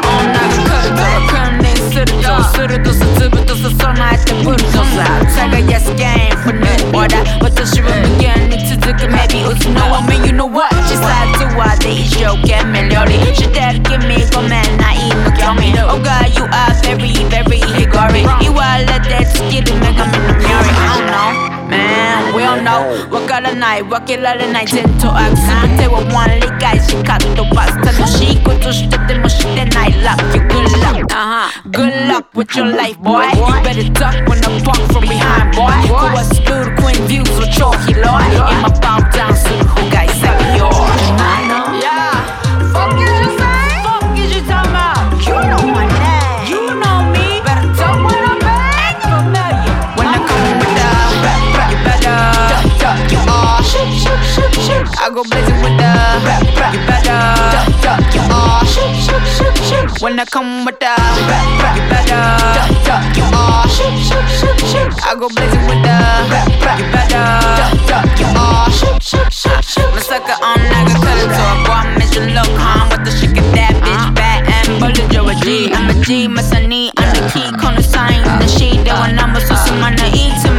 [2.55, 6.65] するとさつぶとさ備えてブルドザー耕すゲーム for new
[6.97, 17.59] order 私は無限に続く maybe 打つのは man you know what 小さいとはで一生懸命料理してる君ごめんないの興味 Oh God you are very very
[17.75, 21.44] higori 言われて尽きる女神の妙理 I don't know Man,
[22.36, 23.08] we all know.
[23.10, 25.76] Work all the night, work all the night, into action.
[25.76, 27.90] They were one league, I you got the pasta.
[27.98, 30.42] No, she go to shit, then no and I love you.
[30.52, 31.70] Good luck, uh huh.
[31.70, 33.24] Good luck with your life, boy.
[33.32, 35.80] You better duck when I walk from behind, boy.
[35.88, 38.22] Go a school, queen views chalky, Lord.
[38.80, 39.02] Down
[39.72, 39.95] who
[55.16, 55.88] go blazing with the
[56.28, 56.74] rap, rap.
[56.76, 57.16] You better
[57.48, 60.02] duck, duck, you are shoot, shoot, shoot, shoot.
[60.02, 61.76] When I come with the rap, rap.
[61.80, 62.20] You better
[62.52, 64.92] duck, duck, you are shoot, shoot, shoot, shoot.
[65.08, 65.96] I go blazing with the
[66.28, 66.76] rap, rap.
[66.76, 67.24] You better
[67.56, 69.88] duck, duck, you are shoot, shoot, shoot, shoot.
[69.96, 73.32] My sucker I'm not gonna agriculture, so I brought mission look calm with the shit
[73.56, 74.12] that bitch uh-huh.
[74.12, 75.72] back and bullet Joe G.
[75.72, 78.84] I'm a G, my sonny, I'm the key, corner sign, the sheet.
[78.84, 80.52] That when I'm a sushi, man, eat to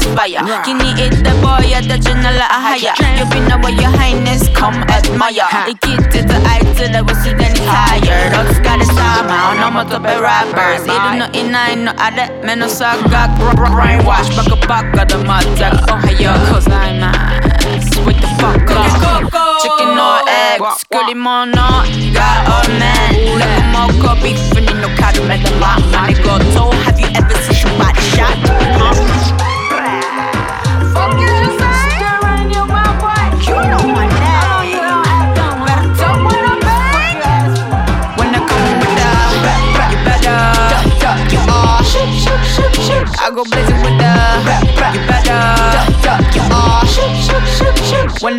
[0.00, 0.40] aspire.
[0.64, 2.94] Kini know boya da canala ahaya.
[3.18, 5.46] Yobina wa your highness come admire.
[5.68, 8.32] İkide de ayrıda ve süden tired.
[8.40, 10.82] Oxgale sama onomato be rappers.
[10.82, 13.30] İdino inay no ade meno sagak.
[13.56, 15.90] Brainwash baka baka da matak.
[15.92, 17.94] Ohaya cause I'm nice.
[17.94, 19.32] Sweet the fuck up.
[19.62, 20.84] Chicken or eggs.
[20.92, 21.08] Girl,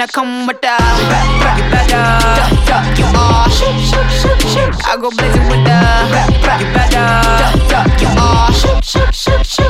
[0.01, 4.73] When I come with the, you better duck, duck, you all shoot, shoot, shoot, shoot.
[4.89, 5.77] I go blazing with the,
[6.33, 9.61] you better duck, duck, you all shoot, shoot, shoot, shoot.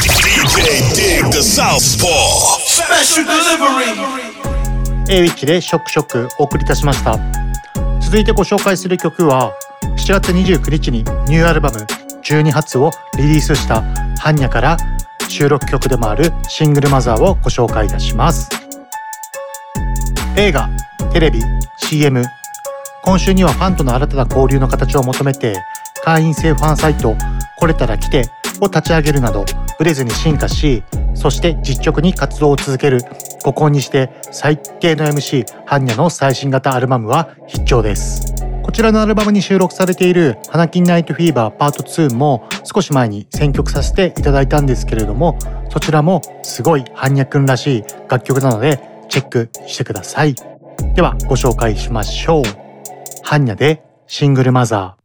[0.00, 2.56] DJ Dig the Southpaw.
[2.64, 3.92] Special delivery.
[5.10, 7.18] エイウィッチでショックショックお送りいたしました
[8.00, 11.97] 続いてご紹介する曲は7月29日にニューアルバム
[12.28, 13.82] 12発をリリースした
[14.18, 14.76] ハンニャから
[15.28, 18.50] 収録曲でもあるシングルマザーをご紹介いたします。
[20.36, 20.68] 映画
[21.12, 21.40] テレビ
[21.78, 22.22] CM
[23.02, 25.56] 今週にはファンとの新たな交流の形を求めて
[26.04, 27.16] 会員制ファンサイト
[27.58, 28.24] 「来れたら来て」
[28.60, 29.44] を立ち上げるなど
[29.78, 30.82] ブレずに進化し
[31.14, 33.00] そして実直に活動を続ける。
[33.44, 38.47] 五婚にして最低の MC ハンニャの最新型アルバムは必聴です。
[38.68, 45.38] こちらのアルバムに収録されている「花金ナイトフィーバーパート2」も少し前に選曲させていただいたんですけれども
[45.70, 48.78] そちらもすごいハンニャくんらしい楽曲なので
[49.08, 50.34] チェックしてください。
[50.94, 52.44] ではご紹介しましょう。
[53.22, 54.97] ハンニャでシングルマザー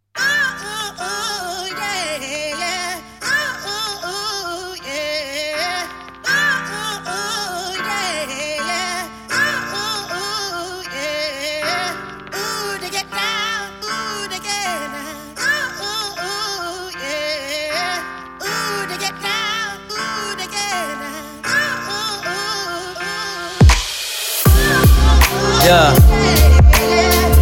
[25.73, 25.93] じゃあ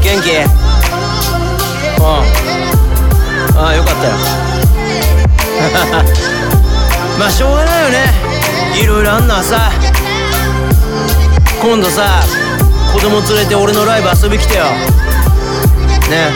[0.02, 0.32] 元気？
[2.00, 2.04] うん。
[3.60, 4.14] ああよかったよ。
[7.20, 8.14] まあしょうがないよね。
[8.82, 9.70] いろいろあんのはさ。
[11.62, 12.24] 今度さ
[12.94, 14.64] 子供連れて俺のライブ遊び来てよ。
[16.10, 16.32] ね。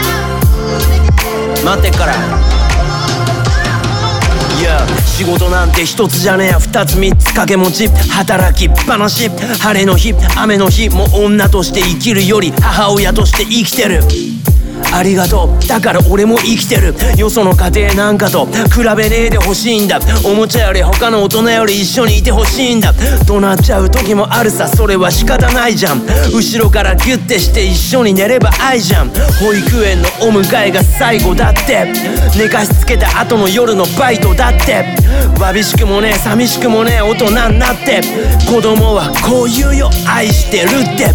[1.64, 2.45] 待ってっから。
[4.60, 4.86] いや。
[5.06, 7.88] 仕事なんて一つじゃねえ二つ三つ掛け持ち。
[7.88, 9.30] 働きっぱなし。
[9.30, 10.90] 晴れの日雨の日。
[10.90, 14.35] も女として生きるより母親として生きてる。
[14.96, 15.68] ありがとう。
[15.68, 16.96] だから俺も生きてる。
[17.18, 18.46] よその家庭なんかと。
[18.46, 20.00] 比べねえでほしいんだ。
[20.24, 22.94] おもちゃより他の大人より一緒にいてほしいんだ。
[23.28, 24.70] 怒鳴っちゃう時もあるさ。
[24.70, 26.02] それは仕方ないじゃん。
[26.34, 29.10] 後ろからギュッてして一緒に寝れば愛じゃん。
[29.10, 31.92] 保育園のお迎えが最後だって。
[32.38, 34.86] 寝かしつけた後の夜のバイトだって。
[35.42, 38.02] わびしくもねえ寂しくもねえ大人になって。
[38.50, 39.90] 子供はこう言うよ。
[40.08, 41.14] 愛してるって。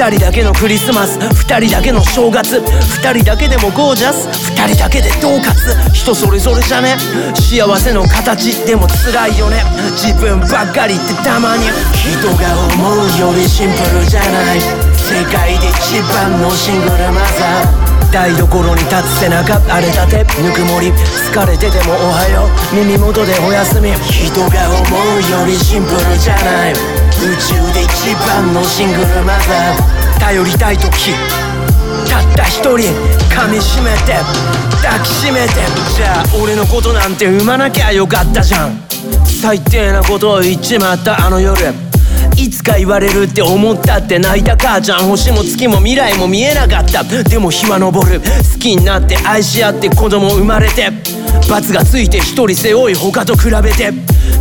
[0.00, 1.18] 二人だけのクリスマス。
[1.20, 2.58] 二人だけの正月。
[3.02, 4.28] 二人だけでもゴージャス。
[4.56, 5.52] 二人だけで恫喝。
[5.92, 6.96] 人それぞれじゃね。
[7.34, 8.64] 幸せの形。
[8.64, 9.62] でも辛いよね。
[9.92, 11.68] 自分ばっかりってたまに。
[11.92, 14.60] 人が思うよりシンプルじゃない。
[15.04, 18.10] 世界で一番のシングルマザー。
[18.10, 20.92] 台所に立つ背中荒れたてぬくもり。
[21.30, 22.74] 疲れててもおはよう。
[22.74, 23.92] 耳元でおやすみ。
[23.92, 26.72] 人が思うよりシンプルじゃない。
[26.72, 29.89] 宇宙で一番のシングルマザー。
[30.30, 31.10] 頼りたい時
[32.08, 34.14] たった一人噛みしめて
[34.80, 35.54] 抱きしめて
[35.96, 38.80] じゃあ俺のことなんて産まなきゃよかったじゃん
[39.24, 41.56] 最低なことを言っちまったあの夜
[42.36, 50.92] いつか言われるって思ったって泣いた母ちゃん星も月も未来も見えなかったでも日は昇る好きになって愛し合って子供生まれて
[51.50, 53.90] 罰がついて一人背負い他と比べて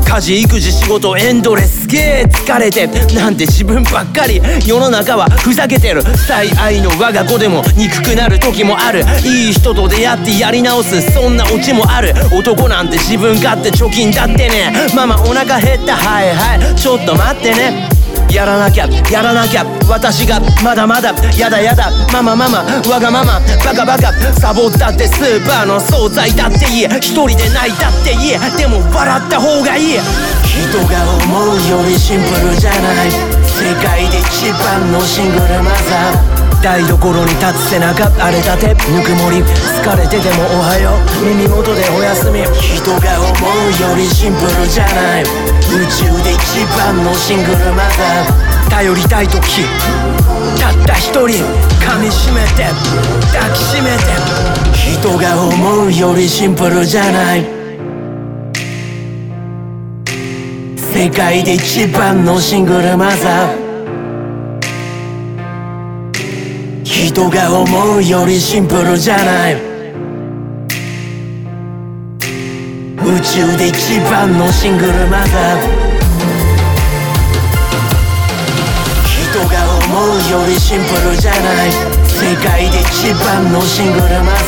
[0.10, 4.42] 家事育児仕事エンドレスゲー疲れてなんて自分ばっかり。
[4.66, 6.02] 世の中はふざけてる。
[6.28, 9.04] 最愛の我が子でも憎くなる時もある。
[9.24, 11.00] いい人と出会ってやり直す。
[11.14, 12.16] そんなオチもある。
[12.34, 14.74] 男なんて自分勝手貯金だってね。
[14.96, 15.96] ママお腹減った。
[15.96, 16.76] はいはい。
[16.76, 17.99] ちょっと待ってね。
[18.32, 19.66] やらなきゃやらなきゃ。
[19.90, 21.90] 私がまだまだやだやだ。
[22.14, 23.40] ママママわがまま。
[23.66, 24.14] バカバカ。
[24.40, 30.00] サボったってスーパーの惣菜だっていい一人で泣いたっていいでも笑った方がいい。
[30.44, 33.12] 人が思うよりシンプルじゃない。
[33.12, 36.39] 世界で一番のシングルマザー。
[36.62, 41.26] 台所に立つ背中荒れたてぬくもり疲れててもおはよう。
[41.26, 42.44] 耳元でおやすみ。
[42.44, 45.24] 人が思うよりシンプルじゃない。
[45.24, 45.26] 宇
[45.88, 48.70] 宙で一番のシングルマザー。
[48.70, 49.64] 頼りたい時。
[50.60, 52.68] たった一人噛みしめて。
[53.32, 54.04] 抱きしめて。
[54.74, 57.46] 人が思うよりシンプルじゃない。
[60.94, 63.69] 世界で一番のシングルマザー。
[67.00, 69.56] 人が思うよりシンプルじゃない。
[69.56, 69.60] 宇
[73.22, 75.30] 宙で一番のシングルマザー。
[79.08, 81.72] 人が思うよりシンプルじゃない。
[81.72, 84.42] 世界で一番のシングルマザ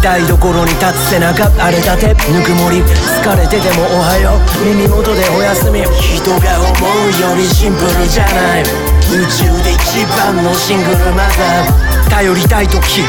[0.00, 0.02] ー。
[0.02, 4.38] 台所に立つ背中荒れたてぬくもり疲れててもおはよう。
[4.66, 5.82] 耳元でおやすみ。
[5.82, 6.66] 人が思
[7.06, 8.64] うよりシンプルじゃない。
[9.10, 12.10] 宇宙で一番のシングルマザー。
[12.10, 13.02] 頼りたい時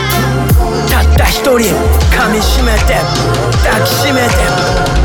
[0.90, 2.96] たった一人噛みしめて
[3.64, 4.99] 抱きしめて。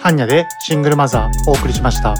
[0.00, 2.14] ハンニャでシングルマザーお送りしました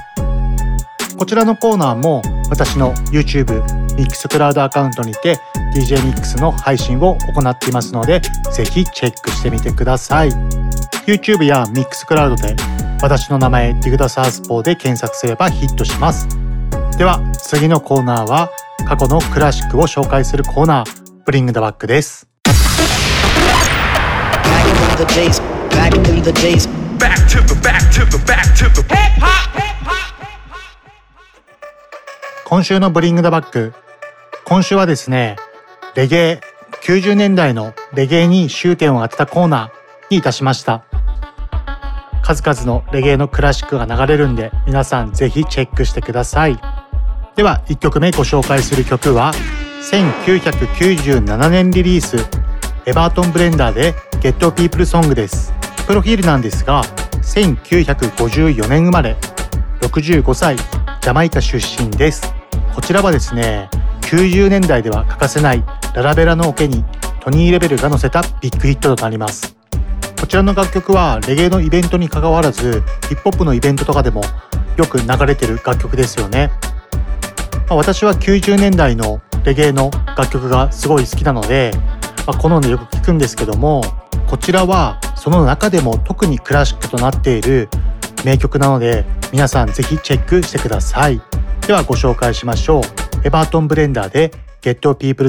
[1.16, 3.62] こちらのコーナーも私の YouTube
[3.96, 5.36] ミックスクラウドアカウントにて
[5.74, 8.20] DJ ミックスの配信を行っていますので
[8.52, 10.30] ぜひチェックしてみてください。
[11.06, 12.54] YouTube やミックスクラウドで
[13.02, 16.28] 私の名前ディグダサースポーで検索すればヒットします。
[16.96, 18.50] では次のコーナーは
[18.86, 22.28] 過去のクラシックを紹介するコーナーブリングダバックです
[25.70, 26.66] back in the days.
[26.98, 29.48] Back to the back to the back to the hip hop.
[32.48, 33.74] 今週のブリングダバック
[34.46, 35.36] 今週はですね
[35.94, 36.40] レゲエ
[36.82, 40.86] 90年代のレゲエに終点を当てたコーナーにいたしました
[42.22, 46.58] 数々のレゲエのクラシックが流れるんで皆さんぜひチェックしてください
[47.36, 49.32] では1曲目ご紹介する曲は
[49.92, 52.16] 1997年リリース
[52.86, 55.52] エバートンブレンダーで Ghetto People Song です。
[55.86, 56.82] プロフィールなんですが
[57.22, 59.16] 1954年生まれ
[59.80, 62.34] 65歳ジャマイカ出身です。
[62.74, 63.70] こちらはですね
[64.02, 66.84] 90年代では欠かせないララベルのオケに
[67.20, 69.56] トニー・レベルが載せたビッグヒットとなります。
[70.20, 74.22] こちらの楽曲はレゲエのイベントに関わらずヒップホップのイベントとかでも
[74.76, 76.50] よく流れてる楽曲ですよね、
[77.68, 81.72] まあ、私は90年代のレゲエの楽曲がすごい好きなので、
[82.26, 83.80] まあ、好んでよく聞くんですけども
[84.28, 87.68] こちらはその中でも特にクラシックとなっている
[88.24, 91.20] 名曲なので皆さんぜひチェックしてください。
[91.66, 92.82] ではご紹介しましょう。
[93.24, 95.28] エバートンブレンダーで Get a People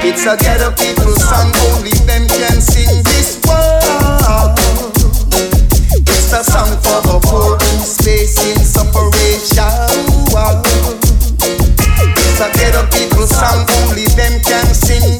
[0.00, 4.54] It's a ghetto people song, only them can sing this one.
[5.92, 9.68] It's a song for the poor who's facing separation.
[12.16, 15.18] It's a ghetto people song, only them can sing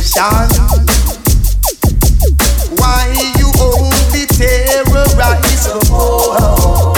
[0.00, 0.48] depression.
[2.76, 6.94] Why you only terrorize the poor?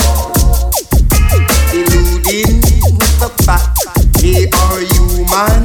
[1.72, 2.60] Eluding
[3.18, 3.86] the fact
[4.20, 5.64] they are human.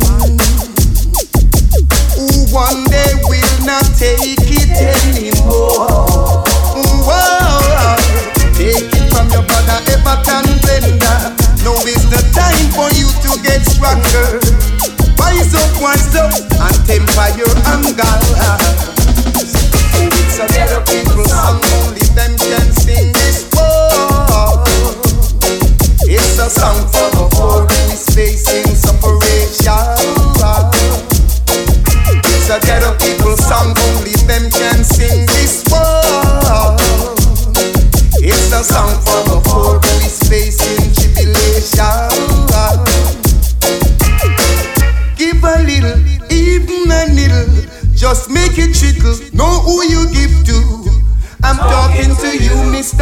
[2.18, 6.44] Who one day will not take it anymore.
[7.06, 7.96] Whoa,
[8.54, 11.38] take it from your brother Everton Blender.
[11.64, 14.47] Now is the time for you to get stronger.
[15.54, 18.16] And temper your anger.
[20.12, 20.48] It's a
[21.28, 23.48] song, only them can sing this.
[26.04, 27.68] It's a song for the poor
[28.14, 29.72] facing separation.
[32.26, 36.78] It's a ghetto people song, only them can sing this one.
[38.20, 38.97] It's a song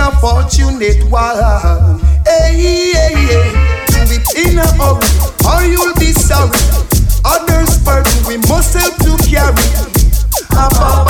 [0.05, 1.99] a fortunate one.
[2.25, 3.85] Hey, hey, hey.
[3.89, 5.09] Do it in a hurry,
[5.49, 6.51] or you'll be sorry.
[7.25, 9.65] Others burden we must help to carry.
[10.53, 11.04] A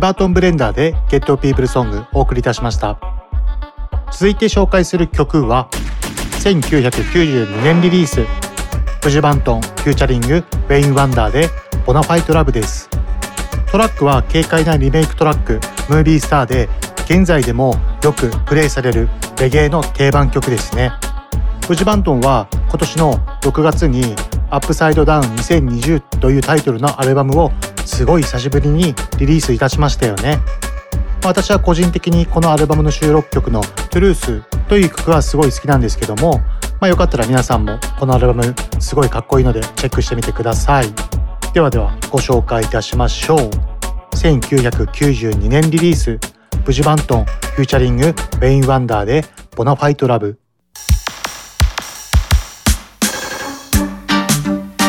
[0.00, 2.98] バートン・ブレンダーで Ghetto People Song お送りいたしました。
[4.10, 5.68] 続いて紹介する曲は
[6.42, 8.24] 1992年リリース。
[9.02, 11.48] ブジバントン featuring ウェイン・ワンダーで
[11.84, 12.88] Bonafide Love です。
[13.70, 16.70] トラックは軽快なリメイクトラック Movie Star で
[17.04, 20.92] 現在でもよくプレイされるレゲエの定番曲ですね。
[21.66, 24.16] ブジバントンは今年の6月に
[24.48, 27.52] Upside Down 2020というタイトルのアルバムを
[27.90, 30.38] すごい久しぶりにリリースいたしましたよね。
[31.24, 36.38] 私は個人的にこのアルバムの収録曲の「Truth」という曲がすごい好きなんですけども、
[36.80, 40.86] まあ、よかったら皆さんもこのアルバムすごいかっこいいのでチェックしてみてください。
[41.52, 43.50] ではではご紹介いたしましょう。
[44.16, 46.18] 1992年リリース
[46.64, 49.24] ブジバントン featuring ウェイン・ワンダーで
[49.56, 50.38] Bonafide Love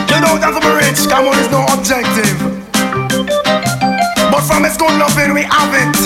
[0.07, 2.40] You know that I'm rich, come on, it's no objective.
[4.63, 6.00] It's good loving, we have it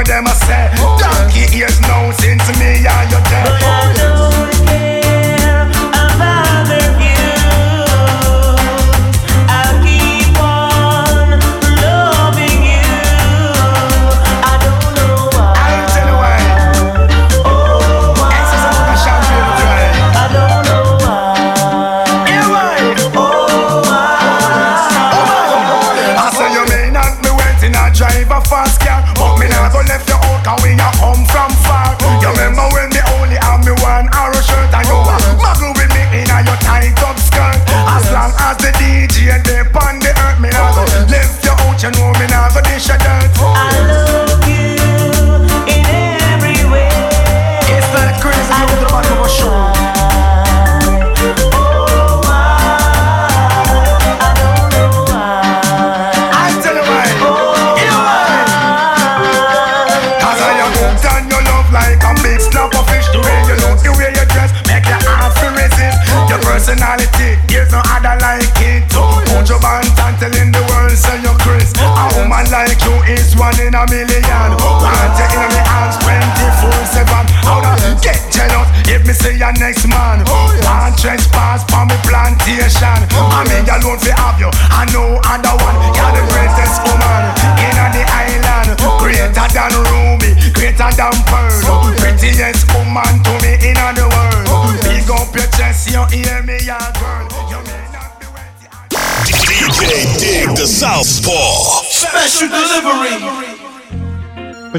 [0.00, 0.69] with them I say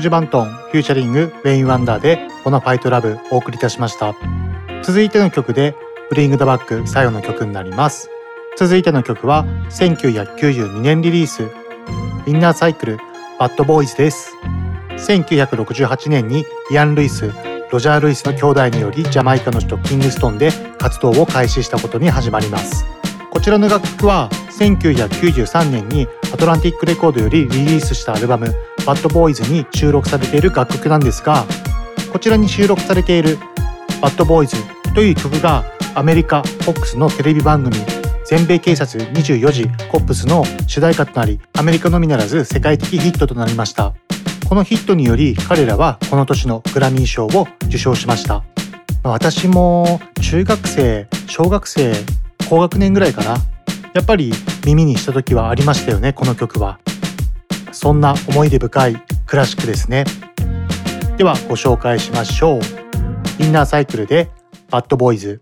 [0.02, 4.16] ジバントン featuring ウェイン・ワンダーで Bonafide Love お送りいたしました。
[4.84, 5.76] 続いての曲で
[6.10, 8.10] Bring It Back 最後の曲になります。
[8.58, 11.50] 続いての曲は1992年リリース。
[12.26, 12.98] インナーサークル
[13.40, 14.36] Bad Boys です。
[14.98, 17.32] 1968年にイアン・ルイス
[17.72, 22.86] ロジャー・ルイスの兄弟によりジャマイカの首都キングストンで活動を開始したことに始まります。
[23.30, 24.30] こちらの楽曲は
[24.60, 28.54] 1993年にアトランティックレコードよりリリースしたアルバム
[28.86, 31.46] バッドボーイズに収録されている楽曲なんですが
[32.12, 33.38] こちらに収録されている
[34.02, 34.56] 「バッドボーイズ
[34.94, 35.64] という曲が
[35.96, 37.76] アメリカ FOX のテレビ番組
[38.26, 43.94] 全米警察24時コップスの主題歌となりアメリカのみならず世界的ヒットとなりました。
[44.48, 48.44] このヒットにより彼らはこの年のグラミー賞を受賞しました。
[49.04, 51.94] 私も中学生小学生
[52.50, 53.38] 高学年ぐらいかな。
[53.94, 54.34] やっぱり
[54.66, 56.80] 耳にした時はありましたよねこの曲は。
[57.72, 58.96] そんな思い出深い
[59.26, 60.06] クラシックですね。
[61.18, 62.62] ではご紹介しましょう。
[63.40, 64.30] インナーサイクルで
[64.70, 65.42] バッドボーイズ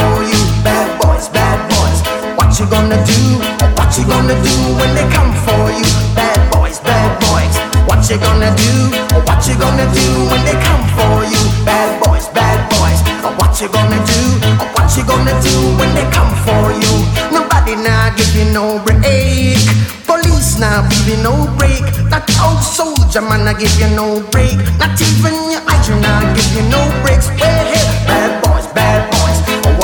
[2.51, 3.39] what you gonna do?
[3.79, 5.87] What you gonna do when they come for you?
[6.11, 7.55] Bad boys, bad boys,
[7.87, 8.91] what you gonna do?
[9.23, 11.39] What you gonna do when they come for you?
[11.63, 12.99] Bad boys, bad boys,
[13.39, 14.19] what you gonna do?
[14.75, 16.93] What you gonna do when they come for you?
[17.31, 19.55] Nobody now give you no break.
[20.03, 21.79] Police now give you no break.
[22.11, 24.59] That old soldier man I give you no break.
[24.75, 27.31] Not even your eyes now give you no breaks.
[27.31, 29.39] Well, hey, bad boys, bad boys,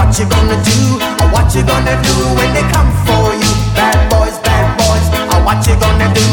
[0.08, 0.80] what you gonna do?
[1.36, 3.52] What you gonna do when they come for you?
[3.76, 5.04] Bad boys, bad boys,
[5.44, 6.24] what you gonna do?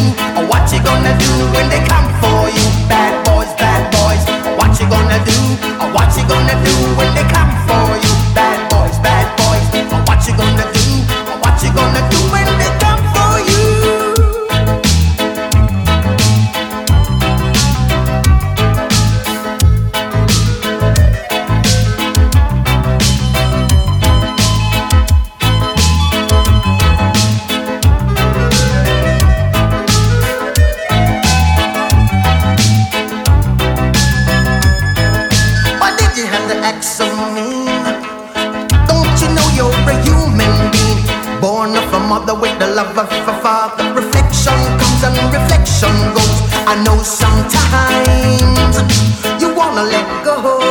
[0.47, 2.67] What you gonna do when they come for you?
[2.89, 4.23] Bad boys, bad boys,
[4.57, 5.39] what you gonna do?
[5.91, 6.84] What you gonna do
[46.67, 48.77] I know sometimes
[49.41, 50.64] you wanna let go.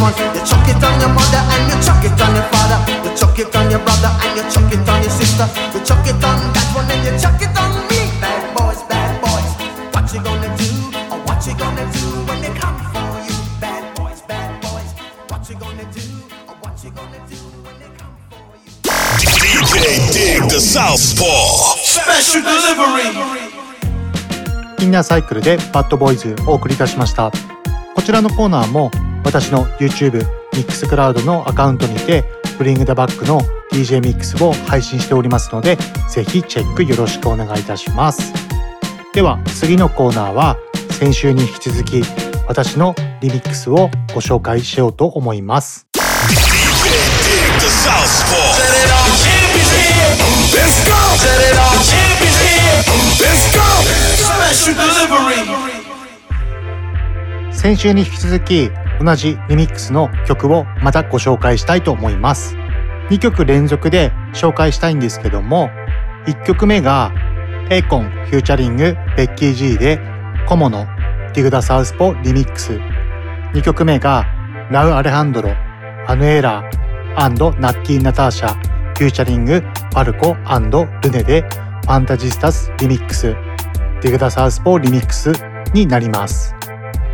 [0.00, 3.10] One, you chuck it on your mother and you chuck it on your father, you
[3.14, 5.46] chuck it on your brother and you chuck it on your sister,
[5.76, 8.00] you chuck it on that one and you chuck it on me.
[8.20, 9.50] Bad boys, bad boys,
[9.92, 10.70] what you gonna do?
[11.12, 13.36] Or what you gonna do when they come for you?
[13.60, 14.90] Bad boys, bad boys,
[15.28, 16.06] what you gonna do?
[16.48, 18.72] Or what you gonna do when they come for you?
[19.20, 19.84] DJ
[20.16, 21.76] Dig the Southpaw.
[21.76, 23.60] Special delivery.
[24.80, 27.30] インナーサイクルでバッドボーイズお送りいたしました
[27.94, 28.90] こちらのコーナーも
[29.24, 30.18] 私の YouTube
[30.54, 32.24] ミックスクラウドのアカウントにて
[32.58, 33.40] ブリングダバックの
[33.72, 35.76] DJ ミックスを配信しておりますので
[36.08, 38.32] ぜひチェックよろしくお願いいたします。
[39.14, 40.56] では次のコーナーは
[40.90, 42.02] 先週に引き続き
[42.46, 45.86] 私のリミックスをご紹介しようと思います。
[57.52, 58.70] 先週に引き続き
[59.00, 62.56] 同じリミックスの曲をまたご紹介したいと思います。
[63.10, 65.68] 2曲連続で紹介したいんですけども
[66.26, 67.12] 1曲目が
[67.70, 69.98] エイコンフューチャリングベッキー G で
[70.46, 70.86] コモの
[71.34, 72.72] ディグダサウスポリミックス
[73.54, 74.26] 2曲目が
[74.70, 75.50] ラウ・アレハンドロ
[76.06, 78.54] アヌエラーナッティ・ナターシャ
[78.98, 83.34] フューチャリングパルコルネでファンタジスタスリミックス
[84.02, 85.32] ディグダサウスポリミックス
[85.72, 86.54] になります。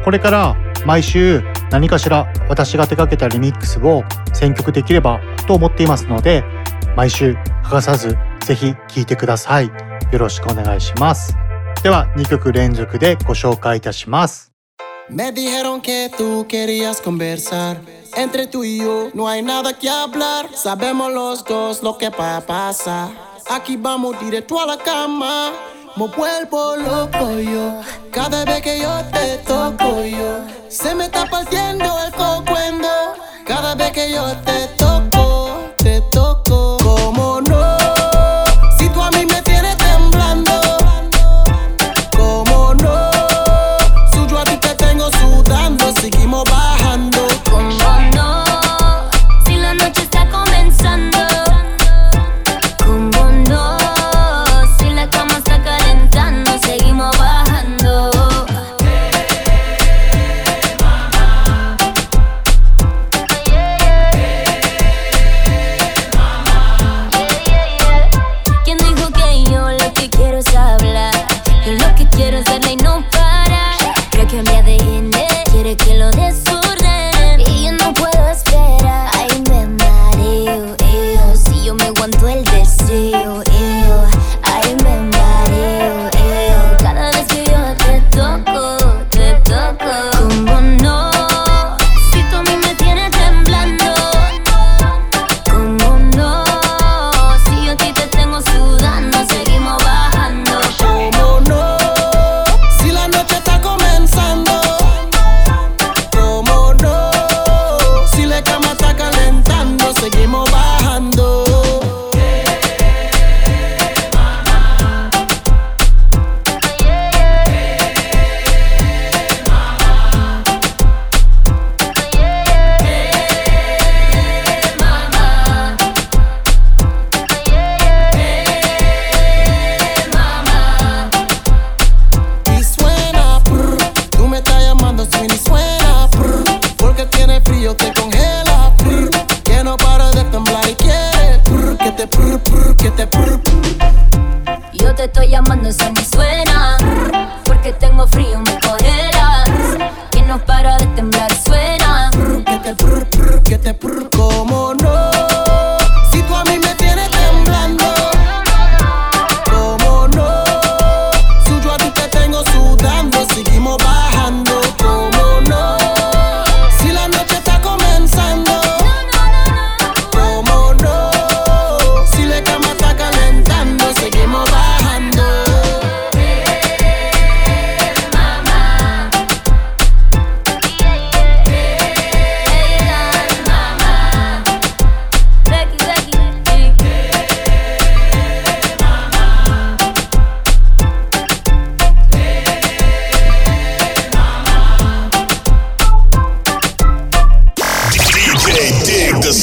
[0.05, 0.57] これから
[0.87, 6.45] 毎週何かしら私が手掛けたリミックスを選曲できればと思っていますので
[6.97, 11.37] 毎週欠かさずぜひ聴いてくださいよろしくお願いします
[11.83, 14.53] では2曲連続でご紹介いたします
[15.09, 17.77] Me dijeron que tú querías conversar.
[18.17, 20.49] Entre tú y yo no hay nada que hablar.
[20.53, 23.11] Sabemos los dos lo que va a pasar.
[23.49, 25.53] Aquí vamos directo a la cama.
[25.97, 27.81] Me vuelvo loco yo.
[28.11, 30.45] Cada vez que yo te toco yo.
[30.69, 32.89] Se me está partiendo el cocuendo.
[33.47, 34.76] Cada vez que yo te toco,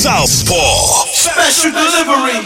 [0.03, 1.07] Southpaw.
[1.13, 2.37] Special delivery.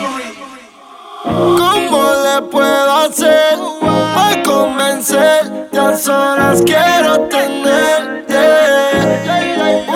[1.24, 5.68] ¿Cómo le puedo hacer para convencer?
[5.76, 8.38] a solas quiero tenerte.
[9.58, 9.92] Uh,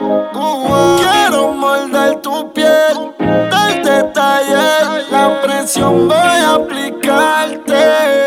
[0.00, 8.23] uh, uh, quiero morder tu piel, del detalle, la presión voy a aplicarte.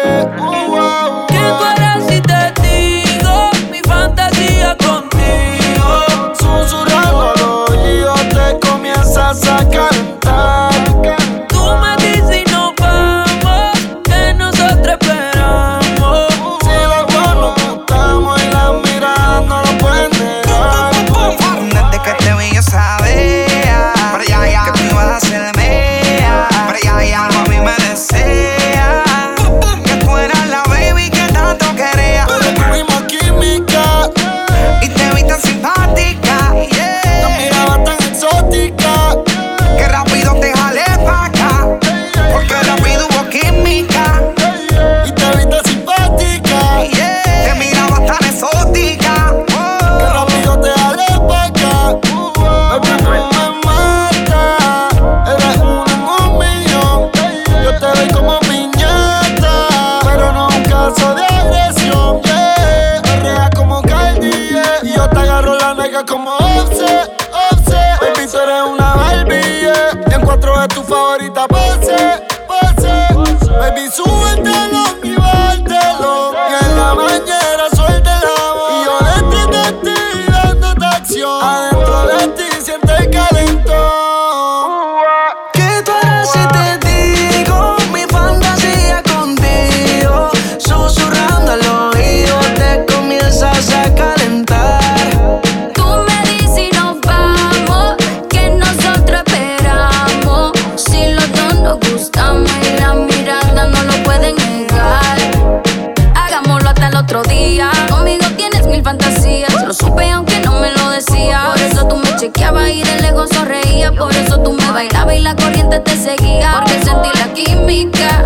[115.80, 116.52] Te seguía.
[116.54, 118.24] Porque sentí la química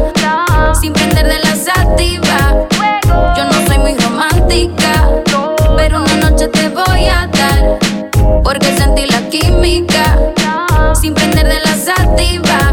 [0.80, 2.68] sin prender de la sativa.
[3.36, 5.10] Yo no soy muy romántica,
[5.76, 7.80] pero una noche te voy a dar.
[8.44, 10.18] Porque sentí la química
[11.00, 12.71] sin prender de la sativa.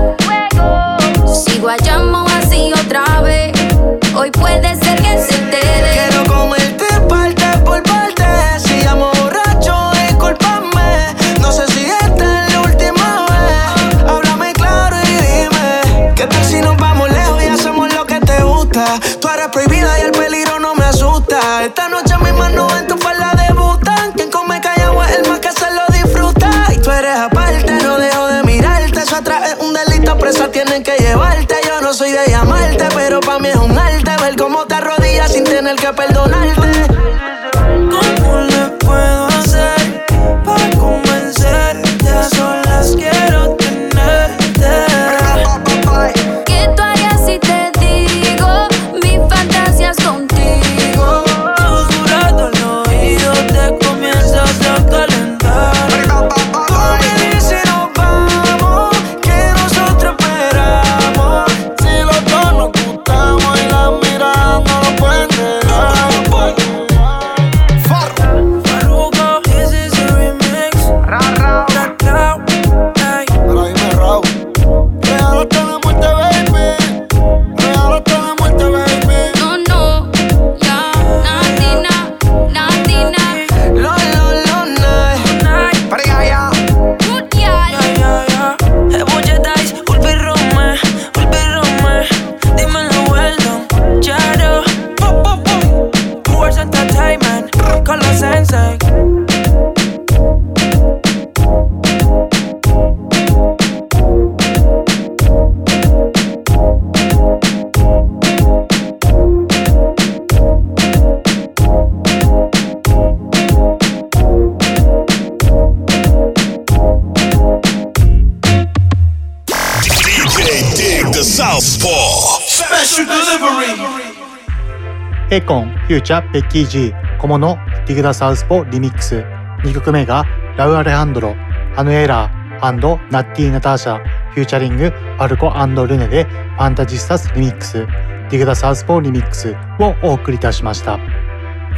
[125.88, 129.24] フューチャー、ベッキー G、コモのディグダサウスポリミックス。
[129.64, 130.26] 2曲目が
[130.58, 131.34] ラウアレハンドロ、
[131.76, 133.98] アヌエラーナッティ・ナターシャ、
[134.34, 140.98] フューチャリング、ファルコルネでファンタジスタスリミックス、ディグダサウスポリミックスをお送りいたしました。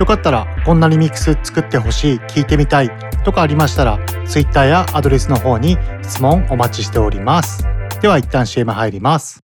[0.01, 2.91] よかったらこんなリミックス作ってほしい、聞いてみたい
[3.25, 7.65] とかありましたら、Twitter やアドレスの方に質問お待ちしております。
[8.03, 9.39] では一旦 CM 入ります。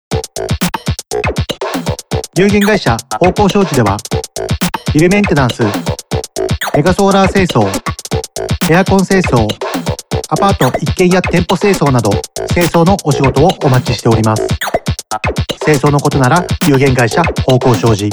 [2.39, 3.97] 有限会社方向商事では
[4.95, 5.63] ビルメンテナンス
[6.77, 7.67] メガソーラー清掃
[8.71, 9.49] エアコン清掃
[10.29, 12.11] アパート一軒や店舗清掃など
[12.53, 14.47] 清掃のお仕事をお待ちしております。
[15.65, 18.11] 清掃のことなら有限会社方向商事。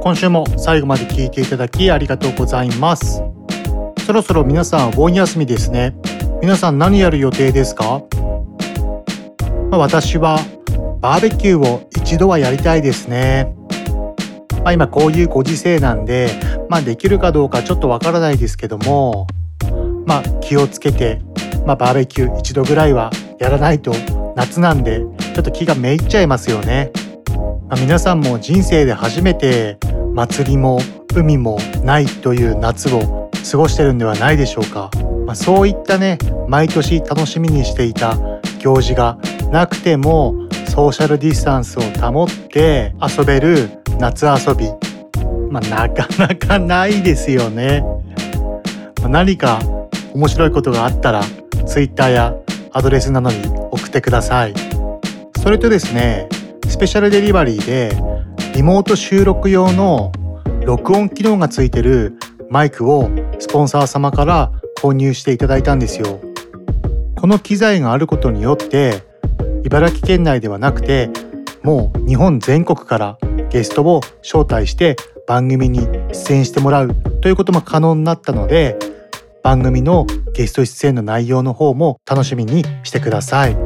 [0.00, 3.22] 今週も最後まで聞いていただきありがとうございます。
[4.04, 5.94] そろそろ皆さんお盆休みですね。
[6.40, 8.02] 皆さん何やる予定ですか、
[9.70, 10.40] まあ、私は
[11.02, 13.54] バーベキューを一度はやりたいですね
[14.62, 16.30] まあ、今こういうご時世なんで、
[16.68, 19.26] まあ、できるかどうかちょっとわからないですけども、
[20.06, 21.20] まあ、気をつけて、
[21.66, 23.92] まあ、バーベキュー一度ぐらいはやらないと
[24.36, 25.00] 夏なんで
[25.34, 26.92] ちょっと気がめいっちゃいますよね。
[27.68, 29.78] まあ、皆さんも人生で初めて
[30.14, 30.78] 祭りも
[31.14, 34.90] 海もないという夏を過ごしてるんではないでしょうか。
[35.26, 38.16] まあ、そういったね毎年楽しみにしていた
[38.60, 39.18] 行事が
[39.50, 40.41] なくても
[40.72, 43.68] ソーシャルディスタンスを保って遊べる
[43.98, 44.70] 夏遊び、
[45.50, 47.82] まあ、なかなかないですよね。
[49.02, 49.60] まあ、何か
[50.14, 51.22] 面白いことがあったら
[51.66, 52.34] Twitter や
[52.72, 54.54] アドレスなどに送ってください。
[55.42, 56.26] それとですね、
[56.66, 57.94] スペシャルデリバリーで
[58.54, 60.10] リモート収録用の
[60.64, 62.16] 録音機能がついてる
[62.48, 66.18] マイクをスポンサー様から購入していただいたんですよ。
[67.20, 69.11] この機材があることによって
[69.64, 71.10] 茨城県内ではなくて
[71.62, 73.18] もう日本全国から
[73.50, 74.96] ゲストを招待して
[75.26, 78.78] 番組に出演してもらうということも可能になったので
[79.42, 83.56] 番組のゲスト出演の内容の方も楽しみにしてください。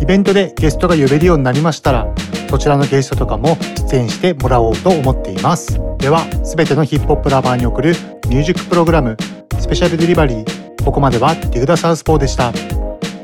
[0.00, 2.06] イベントでゲストが呼べるようになりましたら
[2.48, 3.58] そちらのゲストとかも
[3.90, 5.80] 出演してもらおうと思っています。
[5.98, 7.94] では全てのヒップホップラバーに送る
[8.28, 9.16] ミュージックプログラム
[9.58, 12.52] スペシャルデリバリーここまではディグダサウスポーでした。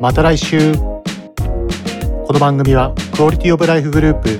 [0.01, 0.94] また来週。
[2.35, 4.39] の番組はクオリティオブライフグループ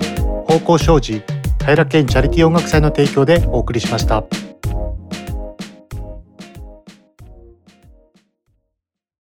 [0.53, 1.22] 方向障子
[1.64, 4.24] 平健チャリティー音楽祭の提供でお送りしました。